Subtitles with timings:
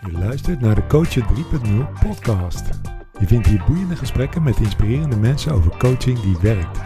[0.00, 2.64] Je luistert naar de Coachen 3.0 podcast.
[3.18, 6.78] Je vindt hier boeiende gesprekken met inspirerende mensen over coaching die werkt.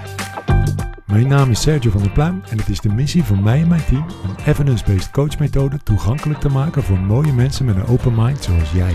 [1.06, 3.68] Mijn naam is Sergio van der Pluim en het is de missie van mij en
[3.68, 8.42] mijn team om evidence-based coachmethode toegankelijk te maken voor mooie mensen met een open mind
[8.42, 8.94] zoals jij.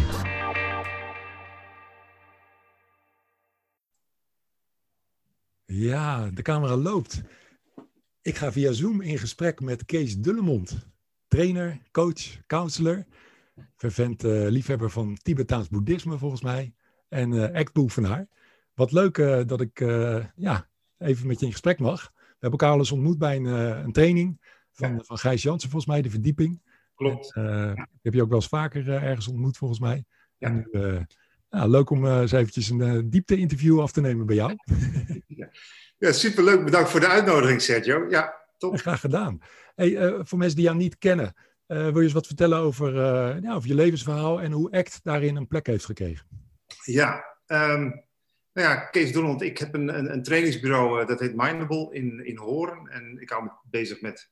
[5.66, 7.21] Ja, de camera loopt.
[8.28, 10.88] Ik ga via Zoom in gesprek met Kees Dullemond,
[11.28, 13.06] trainer, coach, counselor,
[13.75, 16.74] vervent uh, liefhebber van Tibetaans boeddhisme volgens mij
[17.10, 18.28] en uh, actbeoefenaar.
[18.74, 19.79] Wat leuk uh, dat ik
[20.36, 22.11] ja, even met je in gesprek mag.
[22.16, 23.46] We hebben elkaar al eens ontmoet bij een,
[23.86, 24.38] een training
[24.71, 25.00] van, ja.
[25.04, 26.61] van Gijs Jansen volgens mij, de verdieping.
[26.96, 27.33] Klopt.
[27.33, 30.05] En, ik heb je ook wel eens vaker ergens ontmoet volgens mij.
[30.38, 30.47] Ja.
[30.47, 31.07] En
[31.50, 34.55] nou, leuk om eens eventjes een diepte-interview af te nemen bij jou.
[35.28, 35.50] ja.
[36.00, 36.66] Ja, superleuk.
[36.66, 38.09] Bedankt voor de uitnodiging, Sergio.
[38.09, 38.78] Ja, top.
[38.78, 39.42] Graag gedaan.
[39.75, 41.33] Hey, uh, voor mensen die jou niet kennen,
[41.67, 44.99] uh, wil je eens wat vertellen over, uh, ja, over je levensverhaal en hoe ACT
[45.03, 46.27] daarin een plek heeft gekregen?
[46.83, 48.05] Ja, um,
[48.53, 52.38] nou ja, Kees Donald, ik heb een, een, een trainingsbureau dat heet Mindable in, in
[52.38, 52.88] Horen.
[52.88, 54.29] En ik hou me bezig met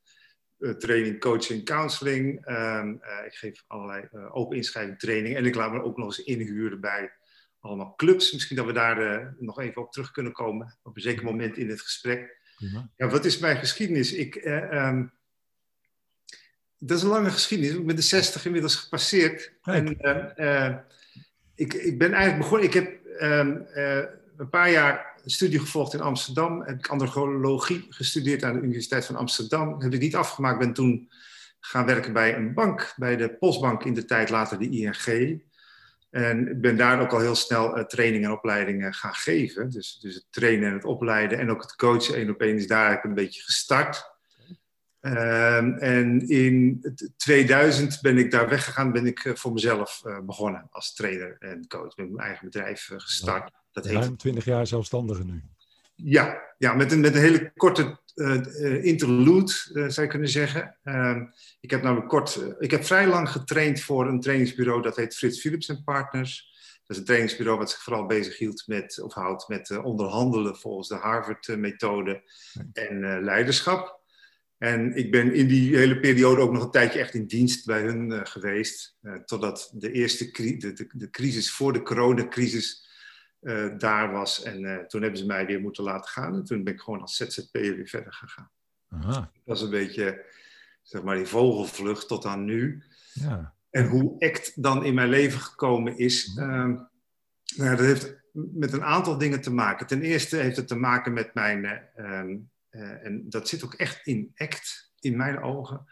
[0.77, 2.47] training, coaching, counseling.
[2.49, 6.81] Um, ik geef allerlei open inschrijving training en ik laat me ook nog eens inhuren
[6.81, 7.11] bij
[7.65, 8.33] allemaal clubs.
[8.33, 11.57] Misschien dat we daar uh, nog even op terug kunnen komen op een zeker moment
[11.57, 12.37] in het gesprek.
[12.57, 14.13] Ja, ja wat is mijn geschiedenis?
[14.13, 15.13] Ik, uh, um,
[16.77, 17.75] dat is een lange geschiedenis.
[17.75, 19.51] Ik ben de 60 inmiddels gepasseerd.
[19.61, 19.97] En,
[20.37, 20.75] uh,
[21.55, 22.67] ik, ik ben eigenlijk begonnen.
[22.67, 23.67] Ik heb um,
[24.37, 26.61] een paar jaar een studie gevolgd in Amsterdam.
[26.61, 29.81] Heb ik andrologie gestudeerd aan de Universiteit van Amsterdam.
[29.81, 30.59] Heb ik niet afgemaakt.
[30.59, 31.09] Ben toen
[31.59, 35.43] gaan werken bij een bank, bij de Postbank in de tijd, later de ING.
[36.15, 39.69] En ik ben daar ook al heel snel uh, trainingen en opleidingen gaan geven.
[39.69, 42.67] Dus, dus het trainen en het opleiden en ook het coachen één op één is
[42.67, 44.13] daar eigenlijk een beetje gestart.
[45.01, 46.83] Um, en in
[47.17, 51.67] 2000 ben ik daar weggegaan, ben ik uh, voor mezelf uh, begonnen als trainer en
[51.67, 51.95] coach.
[51.95, 53.51] Met mijn eigen bedrijf gestart.
[53.71, 54.19] Dat Ruim heet...
[54.19, 55.43] 20 jaar zelfstandige nu.
[55.95, 60.77] Ja, ja met, een, met een hele korte uh, interlude, uh, zou je kunnen zeggen.
[60.83, 61.21] Uh,
[61.59, 65.39] ik heb namelijk kort, ik heb vrij lang getraind voor een trainingsbureau dat heet Frits
[65.39, 66.53] Philips Partners.
[66.85, 70.95] Dat is een trainingsbureau wat zich vooral bezighield met, of houdt met onderhandelen volgens de
[70.95, 72.23] Harvard-methode
[72.73, 74.03] en leiderschap.
[74.57, 77.81] En ik ben in die hele periode ook nog een tijdje echt in dienst bij
[77.81, 78.97] hun geweest.
[79.25, 82.84] totdat de eerste de, de crisis voor de coronacrisis
[83.45, 84.43] uh, daar was.
[84.43, 86.33] En uh, toen hebben ze mij weer moeten laten gaan.
[86.35, 88.51] En toen ben ik gewoon als ZZP'er weer verder gegaan.
[88.89, 89.11] Aha.
[89.11, 90.25] Dat was een beetje,
[90.81, 92.83] zeg maar, die vogelvlucht tot aan nu.
[93.13, 93.53] Ja.
[93.69, 96.89] En hoe ACT dan in mijn leven gekomen is, uh, nou
[97.55, 99.87] ja, dat heeft met een aantal dingen te maken.
[99.87, 104.31] Ten eerste heeft het te maken met mijn, um, en dat zit ook echt in
[104.35, 105.85] ACT, in mijn ogen,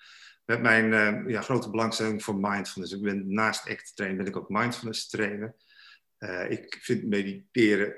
[0.45, 0.89] met mijn
[1.29, 2.93] ja, grote belangstelling voor mindfulness.
[2.93, 5.55] Ik ben naast ACT trainer, ben ik ook mindfulness trainer.
[6.23, 7.95] Uh, ik vind mediteren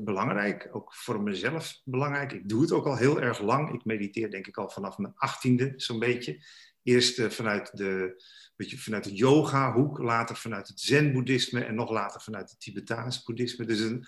[0.00, 2.32] belangrijk, ook voor mezelf belangrijk.
[2.32, 3.74] Ik doe het ook al heel erg lang.
[3.74, 6.44] Ik mediteer denk ik al vanaf mijn achttiende zo'n beetje.
[6.82, 8.22] Eerst uh, vanuit de,
[8.56, 13.64] beetje vanuit de yoga-hoek, later vanuit het zen-boeddhisme en nog later vanuit het Tibetaans boeddhisme.
[13.66, 14.06] Dus een,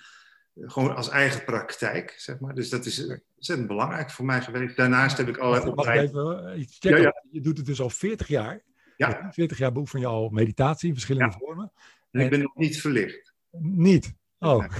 [0.55, 2.55] gewoon als eigen praktijk, zeg maar.
[2.55, 4.77] Dus dat is ontzettend belangrijk voor mij geweest.
[4.77, 6.67] Daarnaast heb ik allerlei opleidingen.
[6.79, 7.25] Ja, ja.
[7.31, 8.63] Je doet het dus al 40 jaar.
[8.97, 9.33] Ja.
[9.33, 11.73] 40 jaar beoefen je al meditatie in verschillende vormen.
[12.11, 13.32] En ik ben nog niet verlicht.
[13.59, 14.15] Niet?
[14.39, 14.65] Oh.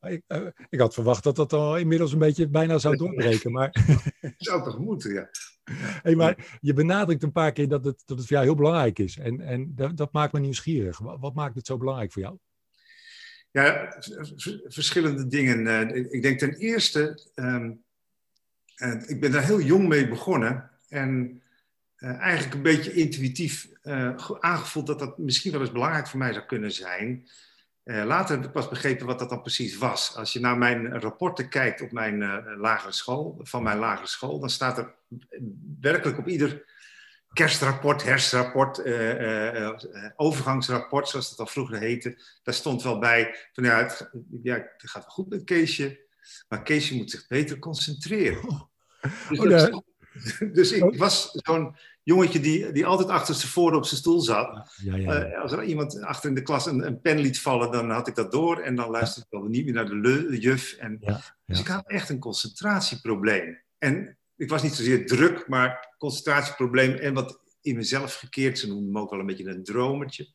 [0.00, 3.76] ik, uh, ik, had verwacht dat dat al inmiddels een beetje bijna zou doorbreken, maar...
[4.36, 5.30] zou toch moeten, ja.
[6.02, 8.98] Hey, maar je benadrukt een paar keer dat het, dat het voor jou heel belangrijk
[8.98, 9.18] is.
[9.18, 10.98] En, en dat, dat maakt me nieuwsgierig.
[10.98, 12.38] Wat, wat, maakt het zo belangrijk voor jou?
[13.50, 13.96] Ja,
[14.66, 15.90] verschillende dingen.
[15.90, 17.82] Uh, ik denk ten eerste, um,
[18.76, 20.70] uh, ik ben daar heel jong mee begonnen.
[20.88, 21.42] En
[22.00, 26.32] uh, eigenlijk een beetje intuïtief uh, aangevoeld dat dat misschien wel eens belangrijk voor mij
[26.32, 27.28] zou kunnen zijn.
[27.84, 30.16] Uh, later heb ik pas begrepen wat dat dan precies was.
[30.16, 32.18] Als je naar mijn rapporten kijkt op mijn
[32.58, 34.94] lagere school, van mijn lagere school, dan staat er
[35.80, 36.64] werkelijk op ieder
[37.32, 38.82] kerstrapport, herfstrapport,
[40.16, 44.10] overgangsrapport, zoals dat al vroeger heette, daar stond wel bij van ja, het,
[44.42, 46.00] ja, het gaat wel goed met Keesje,
[46.48, 48.48] maar Keesje moet zich beter concentreren.
[48.48, 48.60] Oh.
[49.28, 49.89] Dus, oh, dat,
[50.52, 54.74] dus ik was zo'n jongetje die, die altijd voren op zijn stoel zat.
[54.82, 57.70] Ja, ja, uh, als er iemand achter in de klas een, een, pen liet vallen,
[57.70, 58.58] dan had ik dat door.
[58.58, 60.72] En dan luisterde ik wel niet meer naar de, le, de juf.
[60.72, 61.00] En,
[61.46, 63.62] Dus ik had echt een concentratieprobleem.
[63.78, 68.58] En ik was niet zozeer druk, maar concentratieprobleem en wat in mezelf gekeerd.
[68.58, 70.28] Ze noemden me ook wel een beetje een dromertje.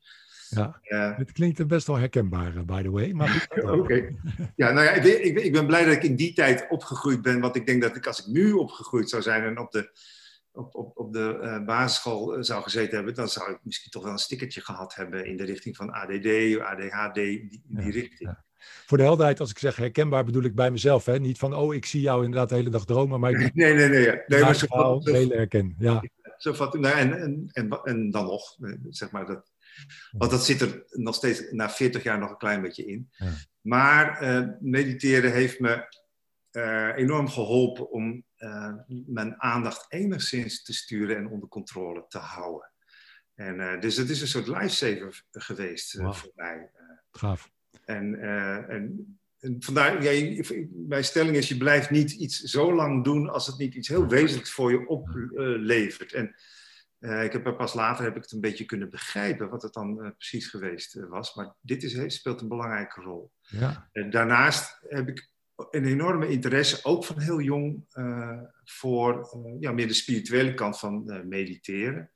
[0.49, 3.13] Ja, uh, het klinkt best wel herkenbaar, by the way.
[3.79, 4.15] Oké.
[4.55, 7.39] Ja, nou ja, ik, ik, ben blij dat ik in die tijd opgegroeid ben.
[7.39, 9.89] Want ik denk dat ik, als ik nu opgegroeid zou zijn en op de,
[10.51, 14.11] op, op, op de uh, basisschool zou gezeten hebben, dan zou ik misschien toch wel
[14.11, 18.43] een stickertje gehad hebben in de richting van ADD, ADHD, die, die richting.
[18.85, 21.05] Voor de helderheid, als ik zeg herkenbaar, bedoel ik bij mezelf.
[21.05, 21.19] Hè?
[21.19, 23.89] Niet van, oh, ik zie jou inderdaad de hele dag dromen, maar ik nee, nee,
[23.89, 24.21] nee.
[24.27, 25.75] nee maar zo herken.
[25.79, 26.03] Ja.
[26.37, 29.53] Zo van, nou, en, en, en, en dan nog, eh, zeg maar, dat,
[30.11, 33.09] want dat zit er nog steeds na 40 jaar nog een klein beetje in.
[33.11, 33.33] Ja.
[33.61, 36.03] Maar uh, mediteren heeft me
[36.51, 42.69] uh, enorm geholpen om uh, mijn aandacht enigszins te sturen en onder controle te houden.
[43.35, 46.13] En, dus het is een soort lifesaver geweest wow.
[46.13, 46.71] voor mij.
[47.11, 47.51] Gaaf.
[47.85, 48.19] En,
[48.69, 50.43] en, en vandaar, ja,
[50.87, 54.07] mijn stelling is, je blijft niet iets zo lang doen als het niet iets heel
[54.07, 56.13] wezenlijks voor je oplevert.
[56.13, 56.35] en
[57.05, 60.05] uh, ik heb pas later heb ik het een beetje kunnen begrijpen wat het dan
[60.05, 61.35] uh, precies geweest uh, was.
[61.35, 63.31] Maar dit is, speelt een belangrijke rol.
[63.41, 63.89] Ja.
[64.09, 65.29] daarnaast heb ik
[65.69, 67.85] een enorme interesse, ook van heel jong,
[68.63, 72.11] voor ja, meer de spirituele kant van mediteren.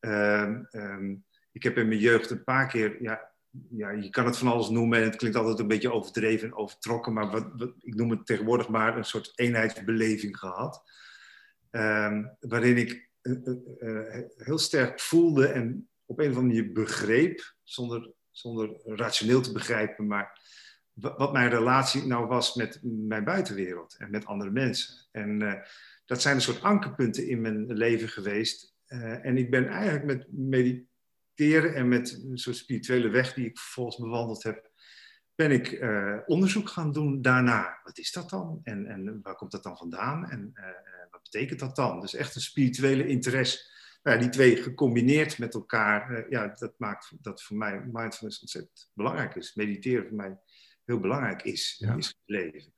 [0.00, 1.14] Ehm, ehm,
[1.52, 3.30] ik heb in mijn jeugd een paar keer, ja,
[3.70, 6.56] ja, je kan het van alles noemen en het klinkt altijd een beetje overdreven en
[6.56, 10.82] overtrokken, maar wat, wat, ik noem het tegenwoordig maar een soort eenheidsbeleving gehad.
[11.70, 13.07] Ehm, waarin ik
[14.36, 20.06] heel sterk voelde en op een of andere manier begreep, zonder, zonder rationeel te begrijpen,
[20.06, 20.40] maar
[20.92, 25.06] wat mijn relatie nou was met mijn buitenwereld en met andere mensen.
[25.10, 25.62] En
[26.04, 28.74] dat zijn een soort ankerpunten in mijn leven geweest.
[29.22, 33.96] en ik ben eigenlijk met mediteren en met een soort spirituele weg die ik vervolgens
[33.96, 34.70] bewandeld heb,
[35.34, 35.84] ben ik
[36.26, 37.80] onderzoek gaan doen daarna.
[37.82, 38.60] Wat is dat dan?
[38.62, 40.30] En, en waar komt dat dan vandaan?
[40.30, 40.52] En
[41.22, 42.00] betekent dat dan?
[42.00, 43.76] Dus echt een spirituele interesse.
[44.02, 48.40] Nou ja, die twee gecombineerd met elkaar, uh, ja, dat maakt dat voor mij mindfulness
[48.40, 49.54] ontzettend belangrijk is.
[49.54, 50.38] Mediteren voor mij
[50.84, 52.72] heel belangrijk is in het leven.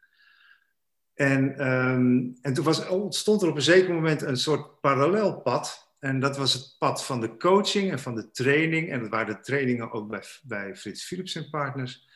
[1.14, 5.94] En, um, en toen was, ontstond er op een zeker moment een soort parallelpad.
[5.98, 8.90] En dat was het pad van de coaching en van de training.
[8.90, 12.08] En dat waren de trainingen ook bij, bij Frits Philips en Partners.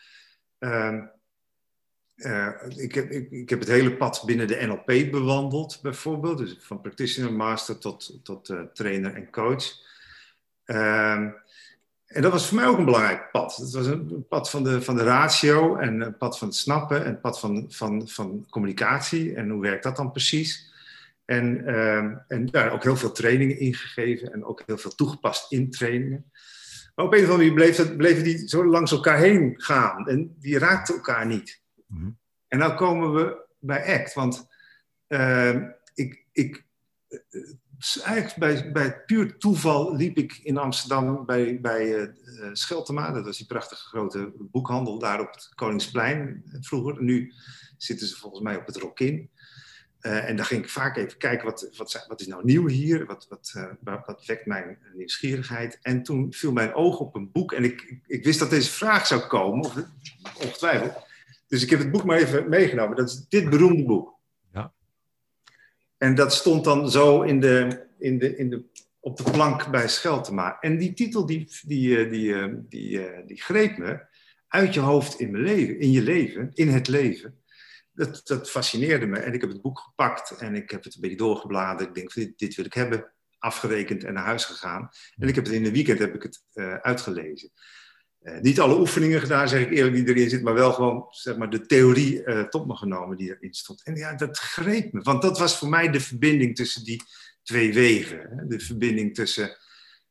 [0.59, 1.11] Um,
[2.17, 6.39] uh, ik, heb, ik, ik, heb het hele pad binnen de NLP bewandeld, bijvoorbeeld.
[6.39, 9.65] Dus van practitioner master tot, tot uh, trainer en coach.
[10.67, 11.29] Uh,
[12.07, 13.57] en dat was voor mij ook een belangrijk pad.
[13.57, 17.05] Het was een pad van de, van de ratio en een pad van het snappen
[17.05, 19.35] en een pad van, van, van communicatie.
[19.35, 20.73] En hoe werkt dat dan precies?
[21.25, 25.71] En, ehm, en daar ook heel veel trainingen ingegeven en ook heel veel toegepast in
[25.71, 26.31] trainingen.
[26.95, 30.37] Maar op een of andere manier bleef bleven die zo langs elkaar heen gaan en
[30.39, 31.63] die raakten elkaar niet.
[31.95, 32.11] Mhm.
[32.49, 34.49] En dan komen we bij ACT, want
[35.09, 35.63] uh,
[35.95, 36.65] ik, ik,
[37.09, 37.41] uh,
[38.05, 42.09] eigenlijk bij, bij puur toeval liep ik in Amsterdam bij, bij uh,
[42.53, 47.03] Scheltema, dat was die prachtige grote boekhandel daar op het Koningsplein vroeger.
[47.03, 47.33] Nu
[47.77, 49.31] zitten ze volgens mij op het Rokin.
[50.01, 53.07] Uh, en daar ging ik vaak even kijken, wat, wat, wat is nou nieuw hier?
[53.07, 53.55] Wat, wat,
[54.07, 55.79] wat, wekt mijn nieuwsgierigheid?
[55.83, 57.53] En toen viel mijn oog op een boek.
[57.53, 59.75] En ik, ik wist dat deze vraag zou komen, of,
[60.35, 61.04] ongetwijfeld.
[61.55, 62.97] Dus ik heb het boek maar even meegenomen.
[62.97, 64.19] Dat is dit beroemde boek.
[64.53, 64.73] Ja.
[65.97, 68.65] En dat stond dan zo in de, in de, in de,
[69.01, 70.61] op de plank bij Scheltema.
[70.61, 74.07] En die titel die, die, eh, die, eh, die, die, eh, die greep me
[74.49, 77.43] uit je hoofd in, mijn leven, in je leven, in het leven.
[77.93, 79.19] Dat, dat fascineerde me.
[79.19, 81.89] En ik heb het boek gepakt en ik heb het een beetje doorgebladerd.
[81.89, 83.13] Ik denk, dit, dit wil ik hebben.
[83.39, 84.89] Afgerekend en naar huis gegaan.
[85.17, 87.51] En ik heb het in de weekend heb ik het uh, uitgelezen.
[88.25, 91.37] Uh, niet alle oefeningen gedaan, zeg ik eerlijk, die erin zit, maar wel gewoon zeg
[91.37, 93.83] maar, de theorie uh, tot me genomen die erin stond.
[93.83, 97.03] En ja, dat greep me, want dat was voor mij de verbinding tussen die
[97.43, 98.19] twee wegen.
[98.19, 98.47] Hè?
[98.47, 99.57] De verbinding tussen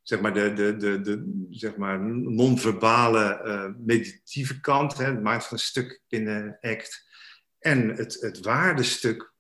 [0.01, 5.65] zeg maar, de, de, de, de zeg maar, non-verbale uh, meditieve kant, hè, het mindfulness
[5.65, 7.05] stuk binnen ACT,
[7.60, 9.34] en het, het waardestuk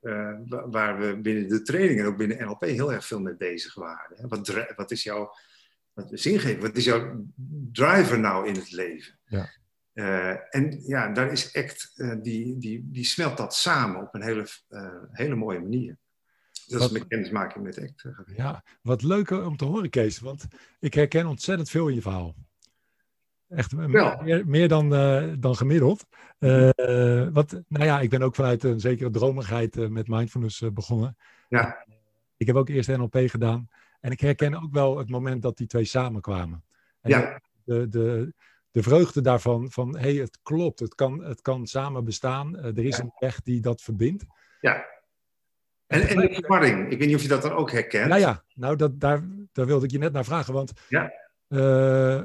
[0.69, 4.27] waar we binnen de training en ook binnen NLP heel erg veel mee bezig waren.
[4.27, 5.33] Wat, wat is jouw
[5.93, 7.25] wat zin Wat is jouw
[7.71, 9.19] driver nou in het leven?
[9.25, 9.49] Ja.
[9.93, 14.21] Uh, en ja, daar is ACT, uh, die, die, die smelt dat samen op een
[14.21, 15.97] hele, uh, hele mooie manier.
[16.67, 18.05] Dat wat, is mijn kennismaking met ACT.
[18.35, 20.19] Ja, wat leuk om te horen, Kees.
[20.19, 20.47] Want
[20.79, 22.35] ik herken ontzettend veel in je verhaal.
[23.47, 24.89] Echt meer, meer, dan,
[25.39, 26.05] dan gemiddeld.
[27.33, 31.17] wat, nou ja, ik ben ook vanuit een zekere dromigheid met mindfulness begonnen.
[31.49, 31.85] Ja.
[32.37, 33.69] Ik heb ook eerst NLP gedaan.
[34.03, 36.63] En ik herken ook wel het moment dat die twee samenkwamen.
[37.01, 37.41] En ja.
[37.63, 38.33] De, de,
[38.71, 42.55] de vreugde daarvan, van hé, hey, het klopt, het kan, het kan samen bestaan.
[42.55, 44.25] Uh, er is een weg die dat verbindt.
[44.61, 44.85] Ja.
[45.87, 48.07] En, en de verwarring, ik weet niet of je dat dan ook herkent.
[48.07, 51.11] Nou ja, nou dat, daar, daar wilde ik je net naar vragen, want ja.
[51.47, 52.21] Uh,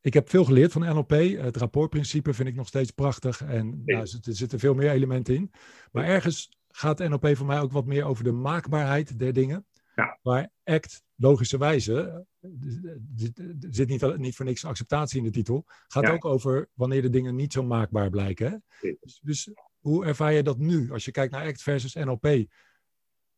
[0.00, 1.10] ik heb veel geleerd van NLP.
[1.10, 3.42] Het rapportprincipe vind ik nog steeds prachtig.
[3.42, 5.52] En nou, er zitten veel meer elementen in.
[5.92, 9.66] Maar ergens gaat NLP voor mij ook wat meer over de maakbaarheid der dingen.
[9.96, 10.18] Ja.
[10.22, 16.24] Waar ACT, logischerwijze, er zit niet, niet voor niks acceptatie in de titel, gaat ook
[16.24, 18.64] over wanneer de dingen niet zo maakbaar blijken.
[18.80, 18.92] Hè?
[19.00, 22.24] Dus, dus, hoe ervaar je dat nu, als je kijkt naar ACT versus NLP?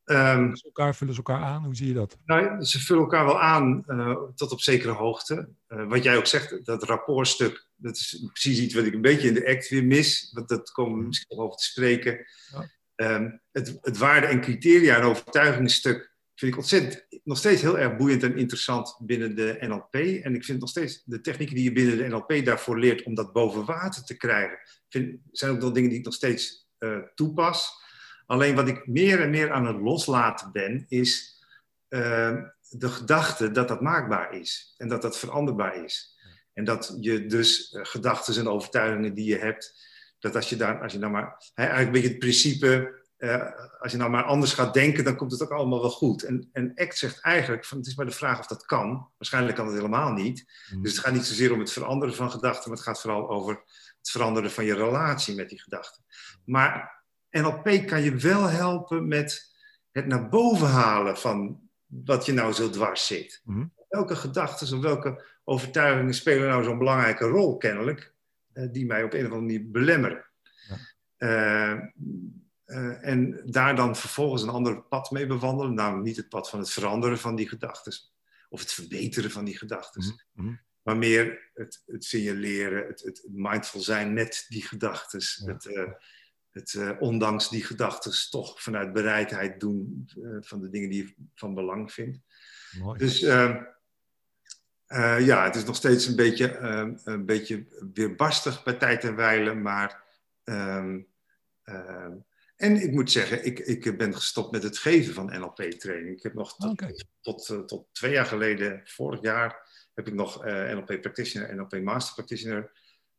[0.05, 1.65] Um, ze elkaar, vullen ze elkaar aan?
[1.65, 2.19] Hoe zie je dat?
[2.25, 5.49] Nou, ze vullen elkaar wel aan uh, tot op zekere hoogte.
[5.69, 9.29] Uh, wat jij ook zegt, dat rapportstuk, dat is precies iets wat ik een beetje
[9.29, 10.31] in de act weer mis.
[10.35, 11.09] Want dat komen we mhm.
[11.09, 12.27] misschien over te spreken.
[12.53, 13.15] Ja.
[13.15, 17.97] Um, het, het waarde- en criteria- en overtuigingsstuk vind ik ontzettend, nog steeds heel erg
[17.97, 19.95] boeiend en interessant binnen de NLP.
[19.95, 23.15] En ik vind nog steeds de technieken die je binnen de NLP daarvoor leert om
[23.15, 26.99] dat boven water te krijgen, vind, zijn ook nog dingen die ik nog steeds uh,
[27.15, 27.71] toepas.
[28.27, 31.43] Alleen wat ik meer en meer aan het loslaten ben, is
[31.89, 36.17] uh, de gedachte dat dat maakbaar is en dat dat veranderbaar is.
[36.53, 39.87] En dat je dus uh, gedachten en overtuigingen die je hebt,
[40.19, 43.45] dat als je daar, als je nou maar, eigenlijk een beetje het principe uh,
[43.79, 46.23] als je nou maar anders gaat denken, dan komt het ook allemaal wel goed.
[46.23, 49.11] En, en ACT zegt eigenlijk, van, het is maar de vraag of dat kan.
[49.19, 50.53] Waarschijnlijk kan het helemaal niet.
[50.73, 50.83] Mm.
[50.83, 53.55] Dus het gaat niet zozeer om het veranderen van gedachten, maar het gaat vooral over
[53.99, 56.05] het veranderen van je relatie met die gedachten.
[56.45, 59.55] Maar NLP kan je wel helpen met
[59.91, 63.41] het naar boven halen van wat je nou zo dwars zit.
[63.45, 63.73] Mm.
[63.89, 68.13] Welke gedachten of welke overtuigingen spelen nou zo'n belangrijke rol kennelijk,
[68.55, 70.25] uh, die mij op een of andere manier belemmeren.
[70.69, 71.75] Ja.
[71.75, 71.83] Uh,
[72.69, 75.75] uh, en daar dan vervolgens een ander pad mee bewandelen.
[75.75, 77.93] Namelijk niet het pad van het veranderen van die gedachten.
[78.49, 80.05] Of het verbeteren van die gedachten.
[80.05, 80.61] Mm -hmm.
[80.83, 85.21] Maar meer het, het signaleren, het, het, mindful zijn met die gedachten.
[85.47, 85.53] Ja.
[85.53, 85.93] Het, uh,
[86.51, 90.09] het uh, ondanks die gedachten toch vanuit bereidheid doen
[90.41, 92.19] van de dingen die je van belang vindt.
[92.79, 92.99] Mooi.
[92.99, 93.63] Dus ehm,
[95.25, 99.63] ja, het is nog steeds een beetje, ehm, een beetje weerbarstig bij tijd en wijlen.
[99.63, 100.03] Maar
[100.45, 101.09] um,
[102.59, 106.17] en ik moet zeggen, ik, ik ben gestopt met het geven van NLP-training.
[106.17, 110.47] Ik heb nog tot, tot, eh, tot, twee jaar geleden, vorig jaar, heb ik nog
[110.47, 112.71] uh, NLP Practitioner, NLP Master Practitioner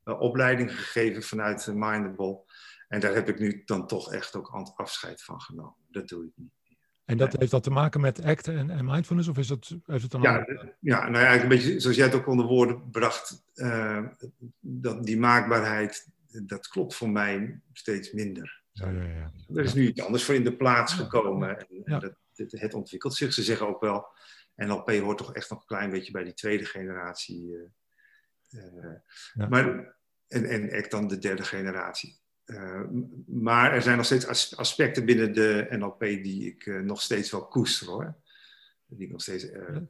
[0.05, 2.41] uh, opleiding gegeven vanuit Mindable.
[2.87, 5.85] En daar heb ik nu dan toch echt ook afscheid van genomen.
[5.91, 6.51] Dat doe ik niet.
[7.05, 9.27] En dat heeft dat te maken met ACT en, en mindfulness?
[9.27, 10.45] Of is dat, heeft het dan ja,
[10.79, 13.43] ja, nou ja, eigenlijk een beetje zoals jij het ook onder woorden bracht.
[14.59, 16.09] dat die maakbaarheid,
[16.45, 18.59] dat klopt voor mij steeds minder.
[18.79, 19.31] Ja, ja, ja.
[19.55, 21.57] Er is nu iets anders voor in de plaats gekomen.
[21.57, 23.33] En, en dat, het, het, ontwikkelt zich.
[23.33, 24.07] Ze zeggen ook wel,
[24.55, 27.51] NLP hoort toch echt nog een klein beetje bij die tweede generatie.
[28.49, 28.63] Uh,
[29.35, 29.95] uh, maar,
[30.27, 32.19] en, en echt dan de derde generatie.
[32.45, 32.81] Uh,
[33.27, 37.87] maar er zijn nog steeds aspecten binnen de NLP die ik nog steeds wel koester
[37.87, 38.15] hoor.
[38.85, 39.47] Die ik nog steeds,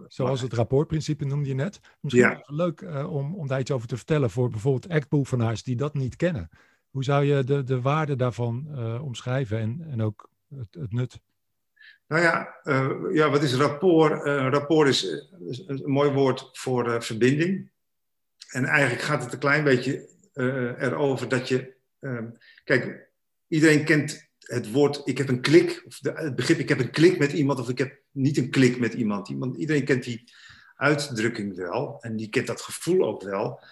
[0.07, 1.79] Zoals het rapportprincipe noemde je net.
[1.99, 2.43] Misschien ja.
[2.45, 6.49] leuk om, om daar iets over te vertellen voor bijvoorbeeld act die dat niet kennen.
[6.89, 11.19] Hoe zou je de, de waarde daarvan uh, omschrijven en, en ook het, het nut?
[12.07, 14.25] Nou ja, uh, ja, wat is rapport?
[14.25, 15.03] Uh, rapport is,
[15.47, 17.71] is, een mooi woord voor verbinding.
[18.49, 20.07] En eigenlijk gaat het een klein beetje
[20.79, 21.77] erover dat je.
[21.99, 22.29] Ehm,
[22.63, 23.09] kijk,
[23.47, 26.91] iedereen kent het woord ik heb een klik, of de, het begrip ik heb een
[26.91, 29.29] klik met iemand, of ik heb niet een klik met iemand.
[29.29, 30.23] iemand iedereen kent die
[30.75, 33.63] uitdrukking wel en die kent dat gevoel ook wel.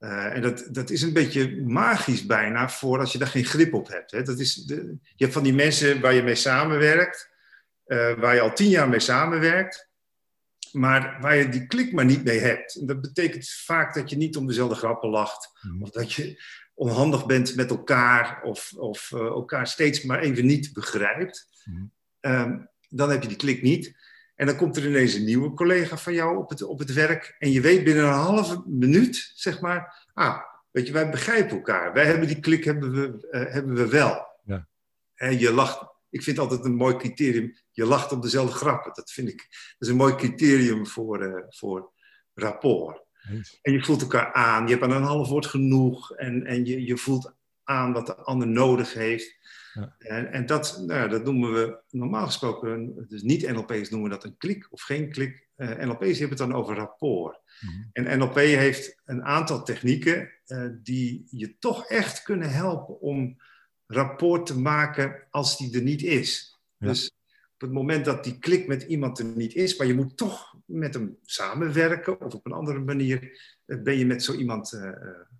[0.00, 3.74] Uh, en dat, dat is een beetje magisch bijna voor als je daar geen grip
[3.74, 4.10] op hebt.
[4.10, 4.22] Hè.
[4.22, 7.30] Dat is de, je hebt van die mensen waar je mee samenwerkt,
[7.86, 9.88] uh, waar je al tien jaar mee samenwerkt,
[10.72, 12.74] maar waar je die klik maar niet mee hebt.
[12.74, 15.82] En dat betekent vaak dat je niet om dezelfde grappen lacht, mm.
[15.82, 16.42] of dat je
[16.74, 21.48] onhandig bent met elkaar, of, of uh, elkaar steeds maar even niet begrijpt.
[21.64, 21.92] Mm.
[22.20, 23.96] Um, dan heb je die klik niet.
[24.38, 27.36] En dan komt er ineens een nieuwe collega van jou op het, op het werk.
[27.38, 30.40] En je weet binnen een halve minuut, zeg maar, ah,
[30.70, 31.92] weet je, wij begrijpen elkaar.
[31.92, 34.26] Wij hebben die klik, hebben we, uh, hebben we wel.
[34.44, 34.68] Ja.
[35.14, 38.92] En je lacht, ik vind altijd een mooi criterium, je lacht op dezelfde grappen.
[38.94, 41.92] Dat vind ik, dat is een mooi criterium voor, uh, voor
[42.34, 43.06] rapport.
[43.62, 46.12] En je voelt elkaar aan, je hebt aan een half woord genoeg.
[46.12, 47.34] En, en je, je voelt
[47.68, 49.36] aan wat de ander nodig heeft.
[49.98, 54.66] En, en dat, nou, dat noemen we normaal gesproken, dus niet-NLP's noemen dat een klik
[54.70, 55.46] of geen klik.
[55.56, 57.40] Uh, NLP's hebben het dan over rapport.
[57.60, 57.82] Mhm.
[57.92, 63.36] En NLP heeft een aantal technieken uh, die je toch echt kunnen helpen om
[63.86, 66.58] rapport te maken als die er niet is.
[66.78, 67.10] Dus
[67.54, 70.54] op het moment dat die klik met iemand er niet is, maar je moet toch
[70.64, 74.80] met hem samenwerken of op een andere manier ben je met zo iemand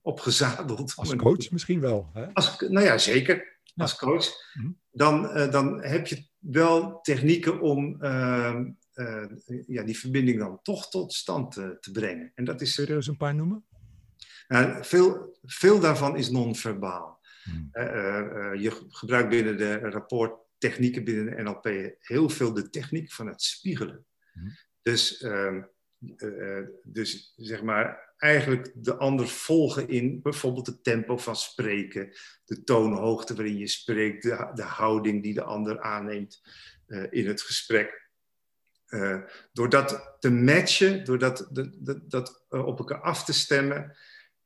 [0.03, 0.93] opgezadeld.
[0.97, 2.11] Als coach misschien wel.
[2.13, 2.27] Hè?
[2.33, 4.71] Als, nou ja, zeker als coach, mhm.
[4.91, 9.25] dan, dan heb je wel technieken om uh,
[9.67, 12.33] ja, die verbinding dan toch tot stand te, brengen.
[12.35, 13.65] En dat is, Kun je er eens een paar noemen?
[14.49, 17.21] Nou, veel, veel daarvan is non-verbaal.
[17.43, 17.71] Hmm.
[18.59, 24.07] je gebruikt binnen de rapporttechnieken binnen de NLP heel veel de techniek van het spiegelen.
[24.33, 24.57] Hmm.
[24.83, 25.27] Dus,
[26.17, 32.13] ehm, dus zeg maar, eigenlijk de ander volgen in bijvoorbeeld het tempo van spreken,
[32.45, 36.43] de toonhoogte waarin je spreekt, de, de houding die de ander aanneemt
[37.11, 38.09] in het gesprek.
[38.89, 39.19] Uh,
[39.53, 43.97] door dat te matchen, door dat, dat, dat, op elkaar af te stemmen.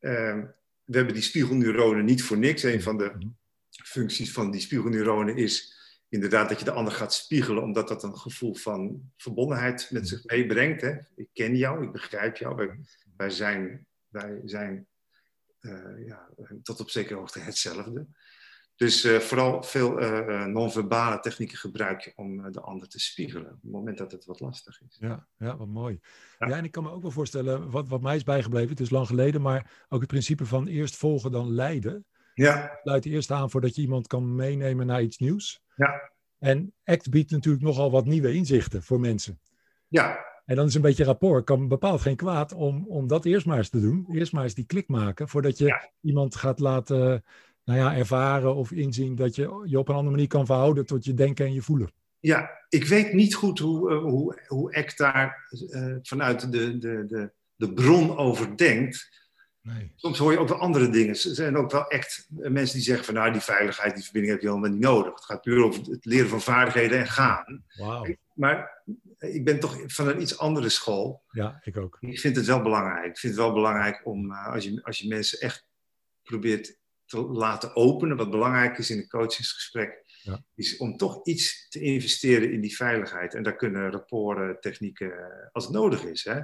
[0.00, 0.42] Uh,
[0.84, 2.62] we hebben die spiegelneuronen niet voor niks.
[2.62, 3.12] Een van de
[3.84, 5.76] functies van die spiegelneuronen is
[6.12, 10.24] inderdaad dat je de ander gaat spiegelen, omdat dat een gevoel van verbondenheid met zich
[10.24, 10.80] meebrengt.
[10.80, 10.96] Hè?
[11.14, 12.78] Ik ken jou, ik begrijp jou, wij,
[13.16, 14.86] wij zijn, wij zijn
[15.60, 16.28] eh, ja,
[16.62, 18.06] tot op zekere hoogte hetzelfde.
[18.76, 23.52] Dus uh, vooral veel uh, non-verbale technieken gebruik je om de ander te spiegelen.
[23.52, 24.96] Op het moment dat het wat lastig is.
[25.00, 26.00] Ja, ja wat mooi.
[26.38, 26.48] Ja.
[26.48, 26.56] ja.
[26.56, 29.06] en ik kan me ook wel voorstellen, wat, wat mij is bijgebleven, het is lang
[29.06, 32.06] geleden, maar ook het principe van eerst volgen dan leiden.
[32.34, 32.78] Ja.
[32.82, 35.62] Sluit eerst aan voordat je iemand kan meenemen naar iets nieuws.
[35.76, 36.10] Ja.
[36.38, 39.40] En ACT biedt natuurlijk nogal wat nieuwe inzichten voor mensen.
[39.88, 40.24] Ja.
[40.44, 43.56] En dan is een beetje rapport, kan bepaald geen kwaad om, om dat eerst maar
[43.56, 44.06] eens te doen.
[44.12, 45.90] Eerst maar eens die klik maken, voordat je ja.
[46.00, 47.24] iemand gaat laten
[47.64, 51.04] nou ja, ervaren of inzien dat je je op een andere manier kan verhouden tot
[51.04, 51.92] je denken en je voelen.
[52.18, 57.04] Ja, ik weet niet goed hoe, uh, hoe, hoe Eck daar uh, vanuit de, de,
[57.06, 59.21] de, de bron over denkt.
[59.62, 59.92] Nee.
[59.96, 61.08] Soms hoor je ook wel andere dingen.
[61.08, 64.42] Er zijn ook wel echt mensen die zeggen van nou, die veiligheid, die verbinding heb
[64.42, 65.14] je helemaal niet nodig.
[65.14, 67.64] Het gaat puur over het leren van vaardigheden en gaan.
[67.76, 68.14] Wow.
[68.34, 68.82] Maar
[69.18, 71.22] ik ben toch van een iets andere school.
[71.30, 71.96] Ja, ik ook.
[72.00, 73.06] Ik vind het wel belangrijk.
[73.06, 75.66] Ik vind het wel belangrijk om, uh, als, je, als je mensen echt
[76.22, 78.16] probeert te laten openen.
[78.16, 80.44] Wat belangrijk is in een coachingsgesprek, ja.
[80.54, 83.34] is om toch iets te investeren in die veiligheid.
[83.34, 85.12] En daar kunnen rapporten, technieken,
[85.52, 86.24] als het nodig is.
[86.24, 86.40] Hè?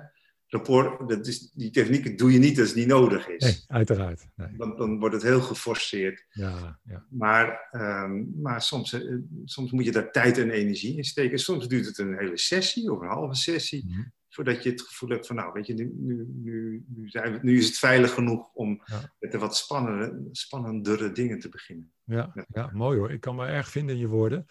[0.51, 3.45] Rapport, dat is, die technieken doe je niet als niet nodig is.
[3.45, 4.29] Nee, uiteraard.
[4.35, 4.57] Nee.
[4.57, 6.27] Dan, dan wordt het heel geforceerd.
[6.31, 7.07] Ja, ja.
[7.11, 11.39] Maar, um, maar soms, uh, soms moet je daar tijd en energie in steken.
[11.39, 13.85] Soms duurt het een hele sessie of een halve sessie.
[13.85, 14.13] Mm-hmm.
[14.29, 17.39] Voordat je het gevoel hebt van, nou, weet je, nu, nu, nu, nu, zijn we,
[17.43, 19.13] nu is het veilig genoeg om Ja.
[19.19, 21.93] met de wat spannende, spannendere dingen te beginnen.
[22.05, 23.11] Ja, ja, mooi hoor.
[23.11, 24.47] Ik kan me erg vinden in je woorden.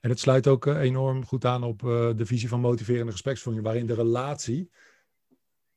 [0.00, 3.64] En het sluit ook uh, enorm goed aan op uh, de visie van motiverende gespreksvoering,
[3.64, 4.70] waarin de relatie,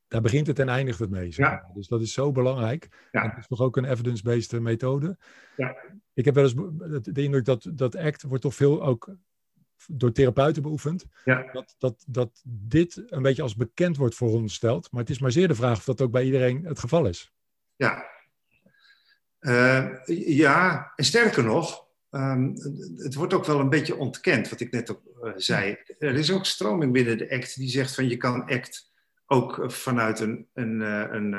[0.08, 1.32] daar begint het en eindigt het mee.
[1.32, 1.46] Zeg.
[1.46, 1.70] Ja.
[1.74, 3.08] Dus dat is zo belangrijk.
[3.12, 3.22] Ja.
[3.22, 5.18] En het is toch ook een evidence-based methode.
[5.56, 5.76] Ja.
[6.14, 6.54] Ik heb wel eens
[7.02, 9.16] de indruk dat dat ACT wordt toch veel ook
[9.86, 11.04] door therapeuten beoefend.
[11.24, 11.52] Ja.
[11.52, 14.90] Dat, dat, dat dit een beetje als bekend wordt voorondersteld.
[14.90, 17.32] Maar het is maar zeer de vraag of dat ook bij iedereen het geval is.
[17.76, 18.04] Ja,
[19.40, 20.92] uh, ja.
[20.96, 22.54] en sterker nog, um,
[22.96, 25.76] het wordt ook wel een beetje ontkend, wat ik net ook uh, zei.
[25.98, 28.92] Er is ook stroming binnen de ACT die zegt van je kan ACT
[29.26, 31.32] ook vanuit een, een, uh, een,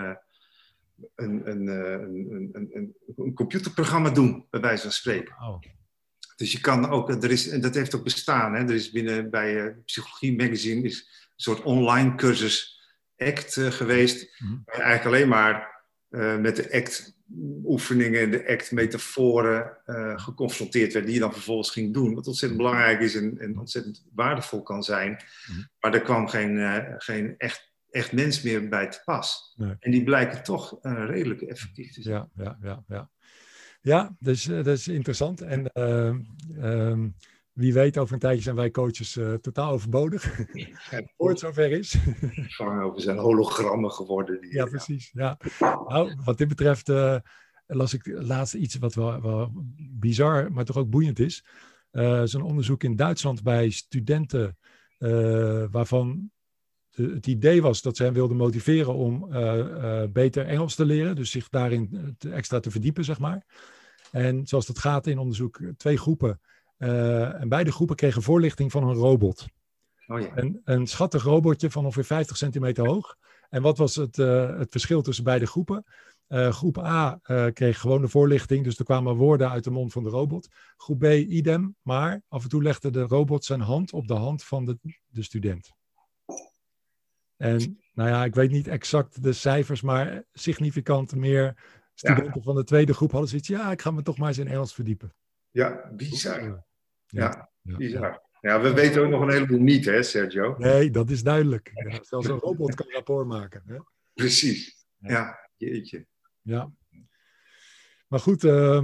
[1.15, 5.35] een, een, een, een, een computerprogramma doen, bij wijze van spreken.
[5.39, 5.61] Oh.
[6.35, 9.29] Dus je kan ook, er is, en dat heeft ook bestaan, hè, er is binnen
[9.29, 12.81] bij Psychologie Magazine is een soort online cursus
[13.17, 14.39] ACT geweest.
[14.39, 15.75] Waar je eigenlijk alleen maar
[16.39, 17.15] met de ACT
[17.63, 19.77] oefeningen, de ACT metaforen
[20.15, 22.13] geconfronteerd werd, die je dan vervolgens ging doen.
[22.13, 25.09] Wat ontzettend belangrijk is en, en ontzettend waardevol kan zijn.
[25.09, 25.69] Mm-hmm.
[25.79, 29.53] Maar er kwam geen, geen echt, echt mens meer bij te pas.
[29.57, 29.75] Nee.
[29.79, 32.29] En die blijken toch redelijk effectief te zijn.
[32.35, 33.09] Ja, ja, ja, ja.
[33.87, 35.41] Ja, dus, uh, dat is interessant.
[35.41, 36.13] En uh,
[36.63, 37.05] uh,
[37.51, 40.23] wie weet, over een tijdje zijn wij coaches uh, totaal overbodig.
[41.17, 41.93] Voor het zover is.
[42.57, 44.41] we zijn hologrammen geworden.
[44.41, 45.11] Die, ja, precies.
[45.13, 45.37] Ja.
[45.59, 46.91] Nou, wat dit betreft
[47.65, 49.51] las ik laatst iets wat wel, wel
[49.91, 51.45] bizar, maar toch ook boeiend is.
[52.23, 54.57] Zo'n onderzoek in Duitsland bij studenten
[55.71, 56.31] waarvan
[56.97, 61.15] het idee was dat ze hen wilden motiveren om uh, beter Engels te leren.
[61.15, 63.45] Dus zich daarin extra te verdiepen, zeg maar.
[64.11, 66.39] En zoals dat gaat in onderzoek, twee groepen.
[66.77, 69.45] En beide groepen kregen voorlichting van een robot.
[70.07, 70.31] Oh ja.
[70.35, 73.17] een, een schattig robotje van ongeveer 50 centimeter hoog.
[73.49, 75.85] En wat was het, uh, het verschil tussen beide groepen?
[76.27, 77.19] Uh, groep A
[77.53, 80.47] kreeg gewoon de voorlichting, dus er kwamen woorden uit de mond van de robot.
[80.77, 84.43] Groep B idem, maar af en toe legde de robot zijn hand op de hand
[84.43, 85.76] van de, de student.
[87.37, 91.55] En nou ja, ik weet niet exact de cijfers, maar significant meer
[91.93, 92.41] studenten ja.
[92.41, 93.47] van de tweede groep hadden zoiets.
[93.47, 95.13] Ja, ik ga me toch maar eens in Engels verdiepen.
[95.51, 96.43] Ja, bizar.
[96.43, 96.65] Ja,
[97.05, 98.25] ja, ja bizar.
[98.41, 100.55] Ja, we weten ook nog een heleboel niet, hè, Sergio?
[100.57, 101.71] Nee, dat is duidelijk.
[102.09, 103.63] Zelfs een robot kan rapport maken.
[103.65, 103.77] Hè?
[104.13, 104.85] Precies.
[104.97, 106.05] Ja, jeetje.
[106.41, 106.71] Ja.
[108.07, 108.83] Maar goed, uh,